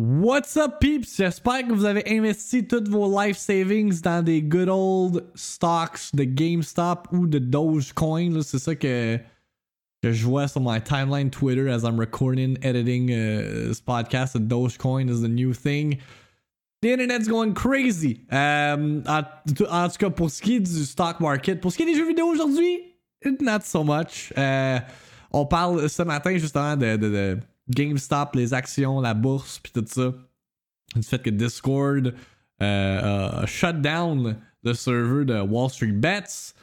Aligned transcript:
What's 0.00 0.56
up, 0.56 0.78
peeps? 0.78 1.16
J'espère 1.16 1.66
que 1.66 1.72
vous 1.72 1.84
avez 1.84 2.04
investi 2.06 2.64
toutes 2.64 2.86
vos 2.86 3.08
life 3.08 3.36
savings 3.36 4.00
dans 4.00 4.24
des 4.24 4.40
good 4.40 4.68
old 4.68 5.24
stocks 5.34 6.14
de 6.14 6.22
GameStop 6.22 7.08
ou 7.10 7.26
de 7.26 7.40
Dogecoin. 7.40 8.40
C'est 8.42 8.60
ça 8.60 8.76
que, 8.76 9.18
que 10.00 10.12
je 10.12 10.24
vois 10.24 10.46
sur 10.46 10.60
my 10.60 10.80
timeline 10.80 11.30
Twitter 11.30 11.68
as 11.68 11.82
I'm 11.82 11.98
recording, 11.98 12.56
editing 12.62 13.10
uh, 13.10 13.66
this 13.70 13.80
podcast. 13.80 14.34
The 14.34 14.46
Dogecoin 14.46 15.10
is 15.10 15.20
the 15.20 15.28
new 15.28 15.52
thing. 15.52 15.98
The 16.82 16.92
internet's 16.92 17.26
going 17.26 17.54
crazy. 17.54 18.24
Um, 18.30 19.02
en, 19.04 19.24
en, 19.68 19.88
tout 19.88 19.98
cas, 19.98 20.10
pour 20.10 20.30
ce 20.30 20.40
qui 20.40 20.56
est 20.56 20.60
du 20.60 20.84
stock 20.84 21.18
market, 21.18 21.60
pour 21.60 21.72
ce 21.72 21.76
qui 21.76 21.82
est 21.82 21.86
des 21.86 21.96
jeux 21.96 22.06
vidéo 22.06 22.26
aujourd'hui, 22.26 22.94
not 23.40 23.64
so 23.64 23.82
much. 23.82 24.32
Uh, 24.36 24.78
on 25.32 25.44
parle 25.44 25.90
ce 25.90 26.04
matin 26.04 26.38
justement 26.38 26.76
de, 26.76 26.94
de, 26.94 27.08
de 27.08 27.38
GameStop, 27.70 28.34
les 28.34 28.54
actions, 28.54 29.00
la 29.00 29.14
bourse, 29.14 29.58
puis 29.58 29.72
tout 29.72 29.84
ça. 29.86 30.12
Du 30.94 31.02
fait 31.02 31.22
que 31.22 31.30
Discord 31.30 32.14
euh, 32.62 33.42
a 33.42 33.46
shut 33.46 33.80
down 33.80 34.36
le 34.64 34.74
serveur 34.74 35.24
de 35.24 35.40
Wall 35.40 35.70
Street 35.70 35.92
Bets, 35.92 36.54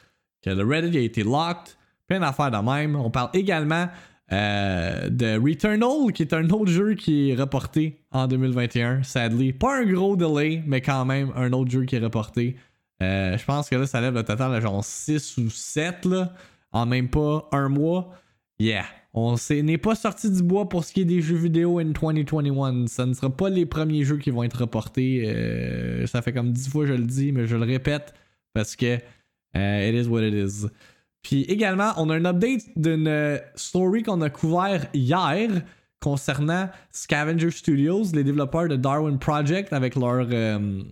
que 0.42 0.50
le 0.50 0.64
Reddit 0.64 0.98
a 0.98 1.00
été 1.00 1.22
locked, 1.22 1.76
plein 2.06 2.20
d'affaires 2.20 2.50
de 2.50 2.58
même. 2.58 2.96
On 2.96 3.10
parle 3.10 3.30
également 3.34 3.88
euh, 4.32 5.08
de 5.08 5.38
Returnal, 5.38 6.12
qui 6.12 6.22
est 6.22 6.32
un 6.32 6.48
autre 6.50 6.70
jeu 6.70 6.94
qui 6.94 7.30
est 7.30 7.34
reporté 7.34 8.00
en 8.10 8.26
2021, 8.26 9.02
sadly. 9.02 9.52
Pas 9.52 9.78
un 9.78 9.84
gros 9.84 10.16
delay, 10.16 10.62
mais 10.66 10.80
quand 10.80 11.04
même 11.04 11.32
un 11.36 11.52
autre 11.52 11.70
jeu 11.70 11.84
qui 11.84 11.96
est 11.96 12.00
reporté. 12.00 12.56
Euh, 13.02 13.36
je 13.36 13.44
pense 13.44 13.68
que 13.68 13.76
là, 13.76 13.86
ça 13.86 14.00
lève 14.00 14.14
le 14.14 14.24
total 14.24 14.54
à 14.54 14.60
genre 14.60 14.84
6 14.84 15.36
ou 15.38 15.50
7 15.50 16.06
là, 16.06 16.32
en 16.72 16.86
même 16.86 17.08
pas 17.08 17.48
un 17.52 17.68
mois. 17.68 18.10
Yeah, 18.58 18.86
on 19.12 19.36
n'est 19.50 19.78
pas 19.78 19.94
sorti 19.94 20.30
du 20.30 20.42
bois 20.42 20.68
pour 20.68 20.84
ce 20.84 20.92
qui 20.92 21.02
est 21.02 21.04
des 21.04 21.20
jeux 21.20 21.36
vidéo 21.36 21.78
in 21.78 21.86
2021. 21.86 22.86
Ça 22.86 23.06
ne 23.06 23.12
sera 23.12 23.28
pas 23.28 23.50
les 23.50 23.66
premiers 23.66 24.04
jeux 24.04 24.18
qui 24.18 24.30
vont 24.30 24.42
être 24.42 24.60
reportés. 24.60 25.24
Euh, 25.26 26.06
ça 26.06 26.22
fait 26.22 26.32
comme 26.32 26.52
10 26.52 26.68
fois 26.68 26.84
que 26.84 26.92
je 26.92 26.94
le 26.94 27.04
dis, 27.04 27.32
mais 27.32 27.46
je 27.46 27.56
le 27.56 27.64
répète 27.64 28.14
parce 28.54 28.76
que 28.76 28.96
uh, 28.96 29.88
it 29.88 29.94
is 29.94 30.08
what 30.08 30.22
it 30.22 30.34
is. 30.34 30.66
Puis 31.22 31.42
également, 31.42 31.92
on 31.96 32.08
a 32.08 32.16
un 32.16 32.24
update 32.24 32.62
d'une 32.76 33.40
story 33.56 34.02
qu'on 34.02 34.22
a 34.22 34.30
couvert 34.30 34.86
hier 34.94 35.50
concernant 36.00 36.68
Scavenger 36.92 37.50
Studios, 37.50 38.04
les 38.14 38.24
développeurs 38.24 38.68
de 38.68 38.76
Darwin 38.76 39.18
Project 39.18 39.72
avec 39.72 39.96
leur 39.96 40.28
euh, 40.30 40.82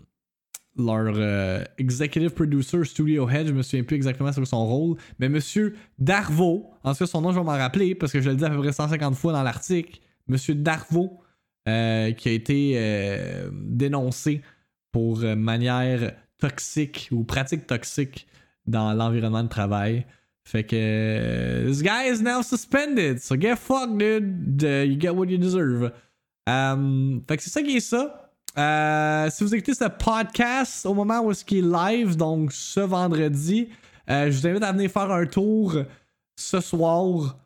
leur 0.76 1.14
euh, 1.16 1.64
executive 1.78 2.30
producer 2.30 2.84
studio 2.84 3.28
head, 3.28 3.46
je 3.46 3.52
me 3.52 3.62
souviens 3.62 3.84
plus 3.84 3.96
exactement 3.96 4.32
sur 4.32 4.46
son 4.46 4.66
rôle, 4.66 4.96
mais 5.18 5.28
monsieur 5.28 5.76
Darvo, 5.98 6.70
en 6.82 6.92
tout 6.92 6.98
cas 6.98 7.06
son 7.06 7.20
nom 7.20 7.32
je 7.32 7.38
vais 7.38 7.44
m'en 7.44 7.52
rappeler 7.52 7.94
parce 7.94 8.12
que 8.12 8.20
je 8.20 8.30
le 8.30 8.36
dis 8.36 8.44
à 8.44 8.50
peu 8.50 8.58
près 8.58 8.72
150 8.72 9.14
fois 9.14 9.32
dans 9.32 9.42
l'article, 9.42 10.00
monsieur 10.26 10.54
Darvo 10.54 11.20
euh, 11.68 12.12
qui 12.12 12.28
a 12.28 12.32
été 12.32 12.74
euh, 12.76 13.50
dénoncé 13.52 14.42
pour 14.90 15.18
manière 15.20 16.12
toxique 16.38 17.08
ou 17.10 17.24
pratique 17.24 17.66
toxique 17.66 18.26
dans 18.66 18.92
l'environnement 18.92 19.42
de 19.42 19.48
travail. 19.48 20.06
Fait 20.46 20.64
que 20.64 21.66
this 21.66 21.82
guy 21.82 22.10
is 22.12 22.22
now 22.22 22.42
suspended, 22.42 23.18
so 23.20 23.34
get 23.34 23.56
fucked 23.56 23.96
dude, 23.98 24.62
you 24.62 25.00
get 25.00 25.14
what 25.14 25.26
you 25.26 25.38
deserve. 25.38 25.90
Um, 26.46 27.22
fait 27.26 27.38
que 27.38 27.42
c'est 27.42 27.50
ça 27.50 27.62
qui 27.62 27.76
est 27.76 27.80
ça. 27.80 28.23
Euh, 28.56 29.28
si 29.30 29.42
vous 29.42 29.52
écoutez 29.54 29.74
ce 29.74 29.88
podcast 29.88 30.86
au 30.86 30.94
moment 30.94 31.20
où 31.20 31.30
est-ce 31.32 31.44
qu'il 31.44 31.58
est 31.58 31.68
live, 31.68 32.16
donc 32.16 32.52
ce 32.52 32.80
vendredi, 32.80 33.68
euh, 34.08 34.30
je 34.30 34.38
vous 34.38 34.46
invite 34.46 34.62
à 34.62 34.72
venir 34.72 34.90
faire 34.90 35.10
un 35.10 35.26
tour 35.26 35.76
ce 36.36 36.60
soir, 36.60 37.36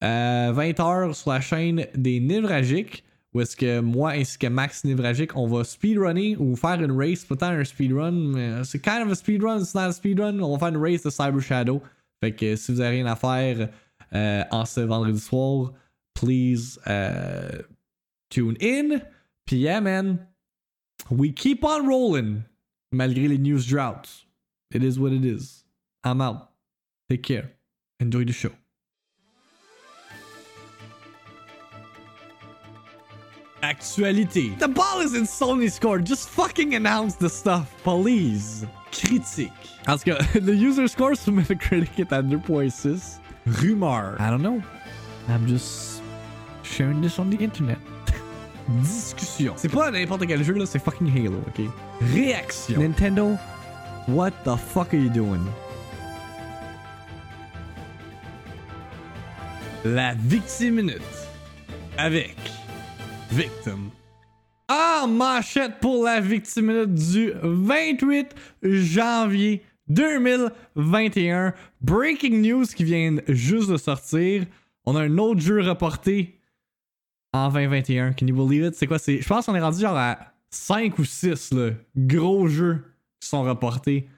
20h 0.00 1.10
euh, 1.10 1.12
sur 1.12 1.32
la 1.32 1.40
chaîne 1.40 1.86
des 1.96 2.20
Névragiques, 2.20 3.02
où 3.34 3.40
est-ce 3.40 3.56
que 3.56 3.80
moi 3.80 4.10
ainsi 4.10 4.38
que 4.38 4.46
Max 4.46 4.84
Névragique, 4.84 5.36
on 5.36 5.48
va 5.48 5.64
speedrunner 5.64 6.36
ou 6.38 6.54
faire 6.54 6.80
une 6.80 6.92
race, 6.92 7.24
pas 7.24 7.34
tant 7.34 7.46
un 7.46 7.64
speedrun, 7.64 8.12
mais 8.12 8.62
c'est 8.62 8.80
kind 8.80 9.02
of 9.04 9.10
a 9.10 9.14
speedrun, 9.16 9.58
it's 9.58 9.74
not 9.74 9.80
a 9.80 9.92
speedrun, 9.92 10.38
on 10.40 10.52
va 10.52 10.58
faire 10.58 10.76
une 10.76 10.82
race 10.82 11.02
de 11.02 11.10
Cyber 11.10 11.40
Shadow. 11.40 11.82
Fait 12.20 12.32
que 12.32 12.54
si 12.54 12.72
vous 12.72 12.80
avez 12.80 13.02
rien 13.02 13.06
à 13.06 13.16
faire 13.16 13.68
en 14.12 14.64
ce 14.64 14.80
vendredi 14.80 15.18
soir, 15.18 15.72
please 16.14 16.78
tune 18.28 18.56
in. 18.60 19.00
Puis 19.44 19.56
yeah, 19.56 19.80
man. 19.80 20.18
We 21.12 21.30
keep 21.30 21.62
on 21.62 21.86
rolling 21.86 22.44
malgré 22.90 23.28
les 23.28 23.36
news 23.36 23.66
droughts. 23.66 24.24
It 24.72 24.82
is 24.82 24.98
what 24.98 25.12
it 25.12 25.26
is. 25.26 25.62
I'm 26.02 26.22
out. 26.22 26.48
Take 27.10 27.22
care. 27.22 27.50
Enjoy 28.00 28.24
the 28.24 28.32
show. 28.32 28.52
Actualité. 33.62 34.58
The 34.58 34.68
ball 34.68 35.02
is 35.02 35.14
in 35.14 35.24
Sony's 35.24 35.78
court. 35.78 36.04
Just 36.04 36.30
fucking 36.30 36.74
announce 36.74 37.16
the 37.16 37.28
stuff, 37.28 37.70
please. 37.84 38.64
Critique. 38.90 39.52
Tout 39.84 40.04
cas, 40.04 40.16
uh, 40.18 40.40
the 40.40 40.54
user 40.54 40.88
score 40.88 41.14
sur 41.14 41.32
Metacritic 41.34 42.00
est 42.00 42.12
à 42.12 42.22
2.6. 42.22 43.18
Rumeur. 43.60 44.16
I 44.18 44.30
don't 44.30 44.42
know. 44.42 44.62
I'm 45.28 45.46
just 45.46 46.00
sharing 46.62 47.02
this 47.02 47.18
on 47.18 47.28
the 47.28 47.36
internet 47.36 47.78
discussion. 48.68 49.54
C'est 49.56 49.70
pas 49.70 49.90
n'importe 49.90 50.26
quel 50.26 50.42
jeu, 50.42 50.54
là, 50.54 50.66
c'est 50.66 50.78
fucking 50.78 51.10
Halo, 51.14 51.38
ok? 51.46 51.64
Réaction. 52.14 52.80
Nintendo, 52.80 53.36
what 54.08 54.30
the 54.44 54.56
fuck 54.56 54.92
are 54.94 55.00
you 55.00 55.10
doing? 55.10 55.44
La 59.84 60.14
Victime 60.14 60.76
Minute. 60.76 61.02
Avec 61.98 62.36
Victim. 63.30 63.90
Ah, 64.68 65.06
manchette 65.08 65.80
pour 65.80 66.04
la 66.04 66.20
Victime 66.20 66.66
Minute 66.66 66.94
du 66.94 67.32
28 67.42 68.34
janvier 68.62 69.62
2021. 69.88 71.52
Breaking 71.80 72.40
news 72.40 72.64
qui 72.64 72.84
vient 72.84 73.16
juste 73.28 73.70
de 73.70 73.76
sortir. 73.76 74.44
On 74.86 74.96
a 74.96 75.02
un 75.02 75.18
autre 75.18 75.40
jeu 75.40 75.60
reporté 75.60 76.38
en 77.32 77.48
2021. 77.48 78.12
Can 78.12 78.26
you 78.26 78.34
believe 78.34 78.64
it? 78.64 78.74
C'est 78.74 78.86
quoi? 78.86 78.98
Je 78.98 79.26
pense 79.26 79.46
qu'on 79.46 79.54
est 79.54 79.60
rendu 79.60 79.80
genre 79.80 79.96
à 79.96 80.18
5 80.50 80.98
ou 80.98 81.04
6 81.04 81.52
là, 81.52 81.70
gros 81.96 82.46
jeux 82.46 82.84
qui 83.20 83.28
sont 83.28 83.42
reportés 83.42 84.08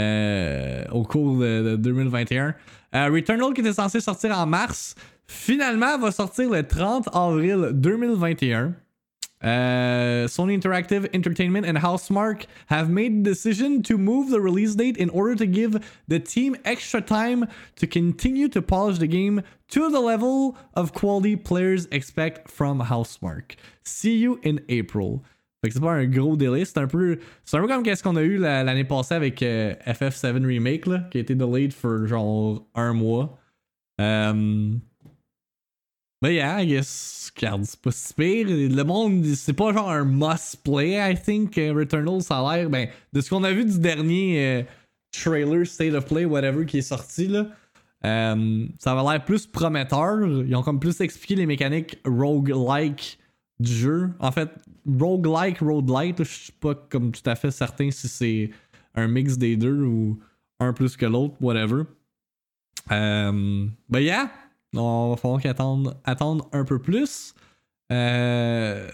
euh, 0.00 0.84
au 0.90 1.02
cours 1.02 1.38
de, 1.38 1.76
2021. 1.76 2.54
Euh, 2.94 3.08
Returnal 3.10 3.52
qui 3.52 3.60
était 3.60 3.72
censé 3.72 4.00
sortir 4.00 4.38
en 4.38 4.46
mars, 4.46 4.94
finalement 5.26 5.98
va 5.98 6.10
sortir 6.10 6.50
le 6.50 6.66
30 6.66 7.08
avril 7.14 7.70
2021. 7.72 8.74
Uh, 9.44 10.26
Sony 10.26 10.58
Interactive 10.58 11.06
Entertainment 11.12 11.66
and 11.66 11.76
Housemark 11.76 12.46
have 12.68 12.88
made 12.88 13.22
the 13.22 13.30
decision 13.30 13.82
to 13.82 13.98
move 13.98 14.30
the 14.30 14.40
release 14.40 14.74
date 14.74 14.96
in 14.96 15.10
order 15.10 15.34
to 15.34 15.44
give 15.44 15.84
the 16.08 16.18
team 16.18 16.56
extra 16.64 17.02
time 17.02 17.46
to 17.76 17.86
continue 17.86 18.48
to 18.48 18.62
polish 18.62 18.96
the 18.96 19.06
game 19.06 19.42
to 19.68 19.90
the 19.90 20.00
level 20.00 20.56
of 20.72 20.94
quality 20.94 21.36
players 21.36 21.86
expect 21.92 22.50
from 22.50 22.80
Housemark. 22.80 23.56
See 23.82 24.16
you 24.16 24.40
in 24.42 24.60
April. 24.70 25.22
Fait 25.60 25.68
que 25.68 25.74
c'est 25.74 25.80
pas 25.80 25.92
un 25.92 26.06
gros 26.06 26.36
délai, 26.36 26.64
c'est 26.64 26.78
un 26.78 26.86
peu 26.86 27.18
c'est 27.44 27.58
un 27.58 27.60
peu 27.60 27.68
comme 27.68 27.82
qu'est-ce 27.82 28.02
qu'on 28.02 28.16
a 28.16 28.22
eu 28.22 28.38
l'année 28.38 28.84
passée 28.84 29.14
avec 29.14 29.42
euh, 29.42 29.74
FF7 29.86 30.42
Remake 30.44 30.86
là, 30.86 31.06
qui 31.10 31.18
a 31.18 31.20
été 31.20 31.34
delayed 31.34 31.74
for 31.74 32.06
genre 32.06 32.66
un 32.74 32.94
mois. 32.94 33.38
Um, 33.98 34.80
mais 36.24 36.36
yeah, 36.36 36.62
I 36.62 36.66
guess, 36.66 37.30
regarde, 37.36 37.64
c'est 37.64 37.78
pas 37.78 37.90
si 37.90 38.14
pire. 38.14 38.46
Le 38.48 38.82
monde, 38.82 39.22
c'est 39.34 39.52
pas 39.52 39.74
genre 39.74 39.90
un 39.90 40.04
must 40.06 40.62
play, 40.64 40.94
I 40.94 41.14
think. 41.14 41.56
Returnal, 41.56 42.22
ça 42.22 42.38
a 42.38 42.56
l'air, 42.56 42.70
ben, 42.70 42.88
de 43.12 43.20
ce 43.20 43.28
qu'on 43.28 43.44
a 43.44 43.52
vu 43.52 43.66
du 43.66 43.78
dernier 43.78 44.38
euh, 44.40 44.62
trailer, 45.12 45.66
State 45.66 45.92
of 45.92 46.06
Play, 46.06 46.24
whatever, 46.24 46.64
qui 46.64 46.78
est 46.78 46.82
sorti, 46.82 47.26
là. 47.26 47.48
Euh, 48.06 48.66
ça 48.78 48.92
avait 48.92 49.12
l'air 49.12 49.24
plus 49.26 49.46
prometteur. 49.46 50.26
Ils 50.26 50.56
ont 50.56 50.62
comme 50.62 50.80
plus 50.80 50.98
expliqué 51.02 51.34
les 51.34 51.44
mécaniques 51.44 51.98
roguelike 52.06 53.18
du 53.60 53.72
jeu. 53.74 54.08
En 54.18 54.32
fait, 54.32 54.48
roguelike, 54.86 55.58
roguelite, 55.58 56.24
je 56.24 56.24
suis 56.24 56.52
pas 56.52 56.74
comme 56.74 57.12
tout 57.12 57.28
à 57.28 57.34
fait 57.34 57.50
certain 57.50 57.90
si 57.90 58.08
c'est 58.08 58.50
un 58.94 59.08
mix 59.08 59.36
des 59.36 59.58
deux 59.58 59.82
ou 59.82 60.18
un 60.58 60.72
plus 60.72 60.96
que 60.96 61.04
l'autre, 61.04 61.34
whatever. 61.42 61.82
Euh, 62.90 63.66
ben 63.90 64.00
yeah, 64.00 64.30
on 64.82 65.10
va 65.10 65.16
falloir 65.16 65.40
attendre, 65.46 66.00
attendre 66.04 66.48
un 66.52 66.64
peu 66.64 66.78
plus. 66.78 67.34
Euh, 67.92 68.90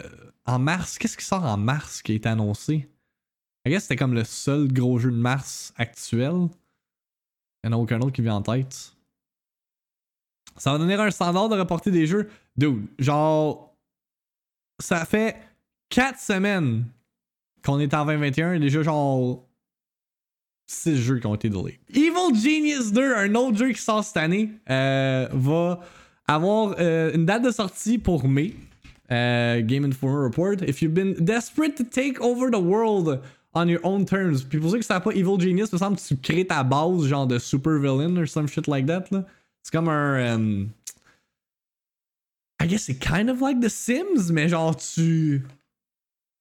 en 0.47 0.59
mars, 0.59 0.99
qu'est-ce 0.99 1.17
qui 1.17 1.25
sort 1.25 1.45
en 1.45 1.57
mars 1.57 2.03
qui 2.03 2.15
est 2.15 2.27
annoncé? 2.27 2.89
Je 3.65 3.71
guess 3.71 3.83
c'était 3.83 3.97
comme 3.97 4.15
le 4.15 4.25
seul 4.25 4.73
gros 4.73 4.99
jeu 4.99 5.11
de 5.11 5.17
mars 5.17 5.73
actuel. 5.77 6.49
Il 7.63 7.69
n'y 7.69 7.75
en 7.75 7.79
a 7.79 7.81
aucun 7.81 8.01
autre 8.01 8.13
qui 8.13 8.23
vient 8.23 8.37
en 8.37 8.43
tête. 8.43 8.97
Ça 10.57 10.73
va 10.73 10.79
donner 10.79 10.95
un 10.95 11.11
standard 11.11 11.49
de 11.49 11.57
reporter 11.57 11.91
des 11.91 12.07
jeux. 12.07 12.31
Dude, 12.57 12.87
genre. 12.99 13.77
Ça 14.81 15.05
fait 15.05 15.37
4 15.91 16.19
semaines 16.19 16.87
qu'on 17.63 17.79
est 17.79 17.93
en 17.93 18.07
2021 18.07 18.55
et 18.55 18.59
déjà 18.59 18.83
genre 18.83 19.45
6 20.71 20.97
jeux 20.97 21.19
qui 21.19 21.27
ont 21.27 21.35
été 21.35 21.49
delayed. 21.49 21.79
Evil 21.91 22.35
Genius 22.35 22.93
2, 22.93 23.15
un 23.17 23.35
autre 23.35 23.59
jeu 23.59 23.73
qui 23.73 23.83
sort 23.83 24.05
cette 24.05 24.17
année, 24.17 24.51
euh, 24.71 25.29
va 25.33 25.81
avoir 26.29 26.77
euh, 26.79 27.13
une 27.13 27.27
date 27.27 27.43
de 27.43 27.51
sortie 27.51 27.99
pour 27.99 28.27
mai. 28.29 28.55
Uh, 29.11 29.61
Game 29.63 29.85
Informer 29.85 30.23
report. 30.23 30.63
If 30.63 30.81
you've 30.81 30.95
been 30.95 31.15
desperate 31.15 31.77
to 31.79 31.83
take 31.83 32.21
over 32.21 32.49
the 32.49 32.61
world 32.61 33.21
on 33.55 33.67
your 33.67 33.81
own 33.83 34.05
terms, 34.05 34.45
puis 34.45 34.61
pour 34.61 34.71
ceux 34.71 34.79
qui 34.79 34.85
savent 34.85 35.03
pas 35.03 35.11
Evil 35.11 35.41
Genius, 35.41 35.73
me 35.73 35.79
semble 35.79 35.97
que 35.97 36.03
tu 36.03 36.17
crées 36.17 36.47
ta 36.47 36.63
base 36.63 37.09
genre 37.09 37.27
de 37.27 37.41
super 37.41 37.81
villain 37.81 38.17
or 38.17 38.29
some 38.29 38.47
shit 38.47 38.69
like 38.69 38.87
that. 38.87 39.07
C'est 39.11 39.73
comme 39.73 39.89
un. 39.89 40.35
Um, 40.35 40.71
I 42.61 42.69
guess 42.69 42.89
it's 42.89 43.01
kind 43.01 43.29
of 43.29 43.41
like 43.41 43.61
The 43.61 43.69
Sims, 43.69 44.31
mais 44.31 44.49
genre 44.49 44.77
tu. 44.77 45.43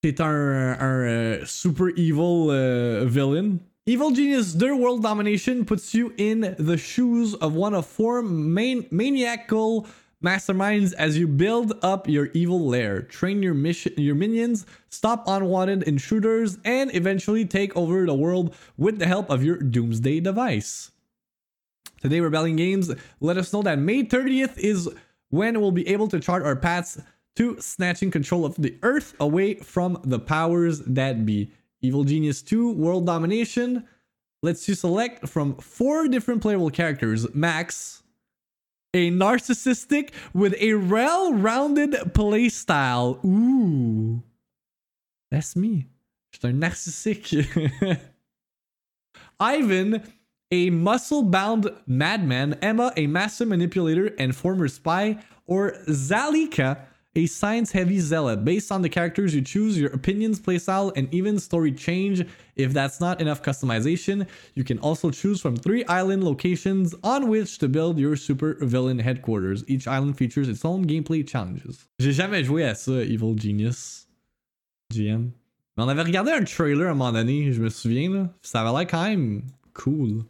T'es 0.03 0.21
un, 0.21 0.77
un 0.79 1.45
super 1.45 1.89
evil 1.97 2.51
uh, 2.51 3.05
villain. 3.05 3.59
Evil 3.89 4.11
Genius 4.11 4.53
2 4.53 4.77
World 4.77 5.01
Domination 5.01 5.65
puts 5.65 5.95
you 5.95 6.13
in 6.15 6.53
the 6.59 6.77
shoes 6.77 7.33
of 7.33 7.55
one 7.55 7.73
of 7.73 7.87
four 7.87 8.21
main 8.21 8.85
maniacal 8.91 9.87
masterminds 10.23 10.93
as 10.93 11.17
you 11.17 11.27
build 11.27 11.73
up 11.81 12.07
your 12.07 12.27
evil 12.35 12.67
lair, 12.67 13.01
train 13.01 13.41
your 13.41 13.55
mission, 13.55 13.91
your 13.97 14.13
minions, 14.13 14.67
stop 14.89 15.23
unwanted 15.25 15.81
intruders, 15.81 16.59
and 16.63 16.93
eventually 16.93 17.45
take 17.45 17.75
over 17.75 18.05
the 18.05 18.13
world 18.13 18.53
with 18.77 18.99
the 18.99 19.07
help 19.07 19.27
of 19.31 19.43
your 19.43 19.57
doomsday 19.57 20.19
device. 20.19 20.91
Today, 21.99 22.19
Rebellion 22.19 22.57
Games 22.57 22.91
let 23.19 23.37
us 23.37 23.51
know 23.51 23.63
that 23.63 23.79
May 23.79 24.03
30th 24.03 24.55
is 24.59 24.87
when 25.31 25.59
we'll 25.59 25.71
be 25.71 25.87
able 25.87 26.09
to 26.09 26.19
chart 26.19 26.43
our 26.43 26.55
paths 26.55 27.01
to 27.37 27.59
snatching 27.59 28.11
control 28.11 28.45
of 28.45 28.53
the 28.55 28.77
Earth 28.83 29.15
away 29.19 29.55
from 29.55 29.99
the 30.03 30.19
powers 30.19 30.81
that 30.81 31.25
be. 31.25 31.51
Evil 31.81 32.03
Genius 32.03 32.41
2 32.41 32.73
World 32.73 33.05
Domination 33.05 33.85
lets 34.41 34.67
you 34.67 34.75
select 34.75 35.27
from 35.27 35.55
four 35.55 36.07
different 36.07 36.41
playable 36.41 36.69
characters 36.69 37.33
Max, 37.33 38.03
a 38.93 39.11
narcissistic 39.11 40.11
with 40.33 40.55
a 40.59 40.73
well 40.73 41.33
rounded 41.33 41.91
playstyle. 42.13 43.23
Ooh, 43.23 44.23
that's 45.31 45.55
me. 45.55 45.87
Je 46.31 46.39
suis 46.39 47.43
un. 47.81 47.97
Ivan, 49.39 50.03
a 50.51 50.69
muscle 50.69 51.23
bound 51.23 51.71
madman. 51.87 52.57
Emma, 52.61 52.91
a 52.97 53.07
master 53.07 53.45
manipulator 53.45 54.13
and 54.17 54.35
former 54.35 54.67
spy. 54.67 55.17
Or 55.45 55.77
Zalika, 55.87 56.79
a 57.19 57.25
science 57.25 57.71
heavy 57.73 57.99
zealot. 57.99 58.45
Based 58.45 58.71
on 58.71 58.81
the 58.81 58.89
characters 58.89 59.35
you 59.35 59.41
choose, 59.41 59.77
your 59.77 59.91
opinions, 59.91 60.39
playstyle, 60.39 60.91
and 60.95 61.13
even 61.13 61.37
story 61.39 61.71
change. 61.71 62.25
If 62.55 62.73
that's 62.73 62.99
not 63.01 63.19
enough 63.21 63.41
customization, 63.41 64.25
you 64.55 64.63
can 64.63 64.79
also 64.79 65.11
choose 65.11 65.41
from 65.41 65.55
three 65.55 65.83
island 65.85 66.23
locations 66.23 66.95
on 67.03 67.27
which 67.27 67.57
to 67.59 67.67
build 67.67 67.99
your 67.99 68.15
super 68.15 68.57
villain 68.61 68.99
headquarters. 68.99 69.63
Each 69.67 69.87
island 69.87 70.17
features 70.17 70.47
its 70.47 70.63
own 70.63 70.85
gameplay 70.85 71.27
challenges. 71.27 71.87
J'ai 71.99 72.13
jamais 72.13 72.43
joué 72.43 72.63
à 72.63 72.75
ça, 72.75 73.03
Evil 73.03 73.35
Genius. 73.37 74.07
GM. 74.91 75.31
Mais 75.77 75.83
on 75.83 75.87
avait 75.89 76.03
regardé 76.03 76.31
un 76.31 76.43
trailer 76.43 76.87
à 76.87 76.91
un 76.91 76.95
moment 76.95 77.11
donné, 77.11 77.51
je 77.53 77.61
me 77.61 77.69
souviens, 77.69 78.09
là. 78.11 78.33
Ça 78.41 78.61
avait 78.61 78.77
l'air 78.77 78.87
quand 78.87 79.03
même 79.03 79.43
cool. 79.73 80.23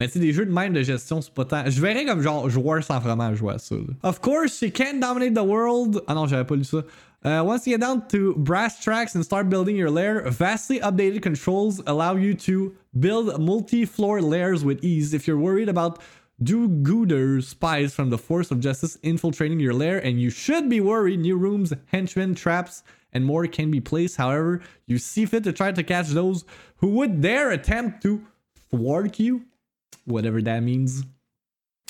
Mais 0.00 0.08
tu 0.08 0.18
des 0.18 0.32
jeux 0.32 0.46
de 0.46 0.52
même 0.52 0.72
de 0.72 0.82
gestion, 0.82 1.20
c'est. 1.20 1.70
Je 1.70 1.80
verrais 1.80 2.06
comme 2.06 2.22
genre 2.22 2.48
joueur 2.48 2.82
sans 2.82 2.98
vraiment 2.98 3.34
jouer 3.34 3.54
à 3.54 3.58
ça. 3.58 3.76
Of 4.02 4.20
course, 4.20 4.62
you 4.62 4.70
can't 4.70 4.98
dominate 4.98 5.34
the 5.34 5.44
world. 5.44 6.02
Ah 6.08 6.14
non, 6.14 6.26
j'avais 6.26 6.46
pas 6.46 6.56
lu 6.56 6.64
ça. 6.64 6.82
Uh, 7.22 7.44
once 7.44 7.66
you 7.66 7.74
get 7.74 7.80
down 7.82 8.00
to 8.08 8.34
brass 8.38 8.82
tracks 8.82 9.14
and 9.14 9.22
start 9.22 9.50
building 9.50 9.76
your 9.76 9.90
lair, 9.90 10.22
vastly 10.30 10.80
updated 10.80 11.20
controls 11.20 11.82
allow 11.86 12.16
you 12.16 12.32
to 12.32 12.74
build 12.98 13.38
multi-floor 13.38 14.22
layers 14.22 14.64
with 14.64 14.82
ease. 14.82 15.12
If 15.12 15.28
you're 15.28 15.38
worried 15.38 15.68
about 15.68 16.00
do-gooder 16.42 17.42
spies 17.42 17.92
from 17.92 18.08
the 18.08 18.16
force 18.16 18.50
of 18.50 18.58
justice 18.58 18.96
infiltrating 19.02 19.60
your 19.60 19.74
lair, 19.74 19.98
and 19.98 20.18
you 20.18 20.30
should 20.30 20.70
be 20.70 20.80
worried, 20.80 21.20
new 21.20 21.36
rooms, 21.36 21.74
henchmen, 21.92 22.34
traps, 22.34 22.82
and 23.12 23.22
more 23.26 23.46
can 23.46 23.70
be 23.70 23.82
placed. 23.82 24.16
However, 24.16 24.62
you 24.86 24.96
see 24.96 25.26
fit 25.26 25.44
to 25.44 25.52
try 25.52 25.72
to 25.72 25.82
catch 25.82 26.08
those 26.08 26.46
who 26.76 26.88
would 26.92 27.20
dare 27.20 27.50
attempt 27.50 28.02
to 28.04 28.24
thwart 28.70 29.18
you 29.18 29.44
whatever 30.04 30.40
that 30.42 30.62
means. 30.62 31.04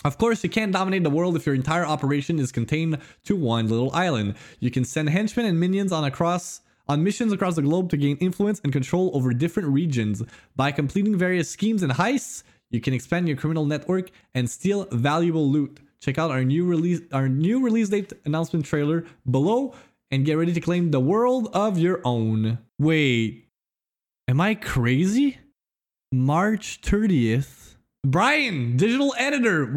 Of 0.05 0.17
course, 0.17 0.43
you 0.43 0.49
can't 0.49 0.73
dominate 0.73 1.05
the 1.05 1.11
world 1.11 1.37
if 1.37 1.45
your 1.45 1.55
entire 1.55 1.85
operation 1.85 2.39
is 2.39 2.53
contained 2.53 2.99
to 3.25 3.37
one 3.37 3.69
little 3.69 3.93
island. 3.93 4.35
You 4.59 4.71
can 4.71 4.85
send 4.85 5.11
henchmen 5.11 5.45
and 5.45 5.61
minions 5.61 5.93
on 5.93 6.05
across 6.05 6.63
on 6.89 7.05
missions 7.05 7.33
across 7.33 7.55
the 7.55 7.63
globe 7.63 7.89
to 7.89 7.97
gain 7.97 8.17
influence 8.17 8.61
and 8.65 8.73
control 8.73 9.13
over 9.15 9.33
different 9.33 9.69
regions. 9.69 10.23
By 10.57 10.73
completing 10.73 11.17
various 11.17 11.49
schemes 11.49 11.85
and 11.85 11.93
heists, 11.93 12.43
you 12.71 12.81
can 12.81 12.95
expand 12.95 13.29
your 13.29 13.37
criminal 13.37 13.65
network 13.65 14.11
and 14.35 14.51
steal 14.51 14.87
valuable 14.91 15.49
loot. 15.49 15.79
Check 16.01 16.19
out 16.19 16.31
our 16.31 16.43
new 16.43 16.65
release 16.65 17.01
our 17.13 17.29
new 17.29 17.63
release 17.63 17.91
date 17.91 18.13
announcement 18.25 18.65
trailer 18.65 19.05
below 19.31 19.75
and 20.11 20.25
get 20.25 20.39
ready 20.39 20.53
to 20.53 20.61
claim 20.61 20.91
the 20.91 20.99
world 20.99 21.49
of 21.53 21.79
your 21.79 22.01
own. 22.05 22.59
Wait. 22.79 23.47
Am 24.27 24.41
I 24.41 24.55
crazy? 24.55 25.39
March 26.11 26.81
30th 26.81 27.77
Brian, 28.05 28.77
digital 28.77 29.15
editor. 29.19 29.69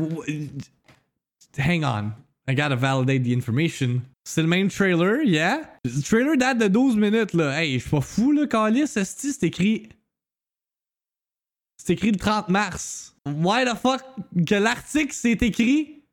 Hang 1.58 1.84
on. 1.84 2.14
I 2.48 2.54
gotta 2.54 2.76
validate 2.76 3.24
the 3.24 3.34
information. 3.34 4.02
C'est 4.26 4.42
le 4.42 4.48
même 4.48 4.70
trailer, 4.70 5.22
yeah? 5.24 5.62
Le 5.84 6.02
trailer 6.02 6.38
date 6.38 6.58
de 6.58 6.68
12 6.68 6.96
minutes, 6.96 7.34
là. 7.34 7.62
Hey, 7.62 7.74
je 7.74 7.80
suis 7.80 7.90
pas 7.90 8.02
fou, 8.02 8.32
là, 8.32 8.48
Calis. 8.48 8.88
C'est 8.88 9.44
écrit. 9.44 9.90
C'est 11.78 11.94
écrit 11.94 12.12
le 12.12 12.18
30 12.18 12.50
mars. 12.50 13.14
Why 13.26 13.66
the 13.66 13.76
fuck 13.76 14.02
que 14.46 14.56
l'article 14.56 15.14
c'est 15.14 15.42
écrit 15.42 16.04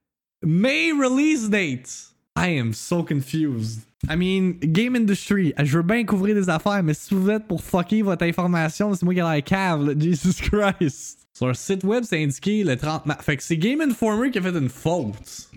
May 0.42 0.92
release 0.92 1.48
date? 1.48 2.14
I 2.36 2.58
am 2.58 2.72
so 2.72 3.02
confused. 3.02 3.80
I 4.08 4.16
mean, 4.16 4.58
game 4.60 4.96
industry, 4.96 5.52
je 5.58 5.76
veux 5.76 5.82
bien 5.82 6.04
couvrir 6.04 6.34
des 6.34 6.48
affaires, 6.48 6.82
mais 6.82 6.94
si 6.94 7.14
vous 7.14 7.28
êtes 7.28 7.46
pour 7.46 7.62
fucker 7.62 8.02
votre 8.02 8.24
information, 8.24 8.94
c'est 8.94 9.04
moi 9.04 9.12
qui 9.12 9.20
ai 9.20 9.22
la 9.22 9.42
cave, 9.42 9.86
là. 9.86 9.94
Jesus 9.98 10.40
Christ. 10.40 11.19
Sur 11.40 11.46
leur 11.46 11.56
site 11.56 11.84
web, 11.84 12.04
c'est 12.06 12.22
indiqué 12.22 12.62
le 12.64 12.76
30 12.76 13.06
mars. 13.06 13.24
Fait 13.24 13.34
que 13.34 13.42
c'est 13.42 13.56
Game 13.56 13.80
Informer 13.80 14.30
qui 14.30 14.36
a 14.36 14.42
fait 14.42 14.50
une 14.50 14.68
faute. 14.68 15.48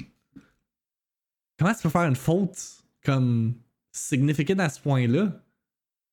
Comment 1.59 1.73
tu 1.73 1.81
peux 1.81 1.89
faire 1.89 2.05
une 2.05 2.15
faute 2.15 2.57
comme 3.03 3.55
significant 3.91 4.59
à 4.59 4.69
ce 4.69 4.79
point-là? 4.79 5.33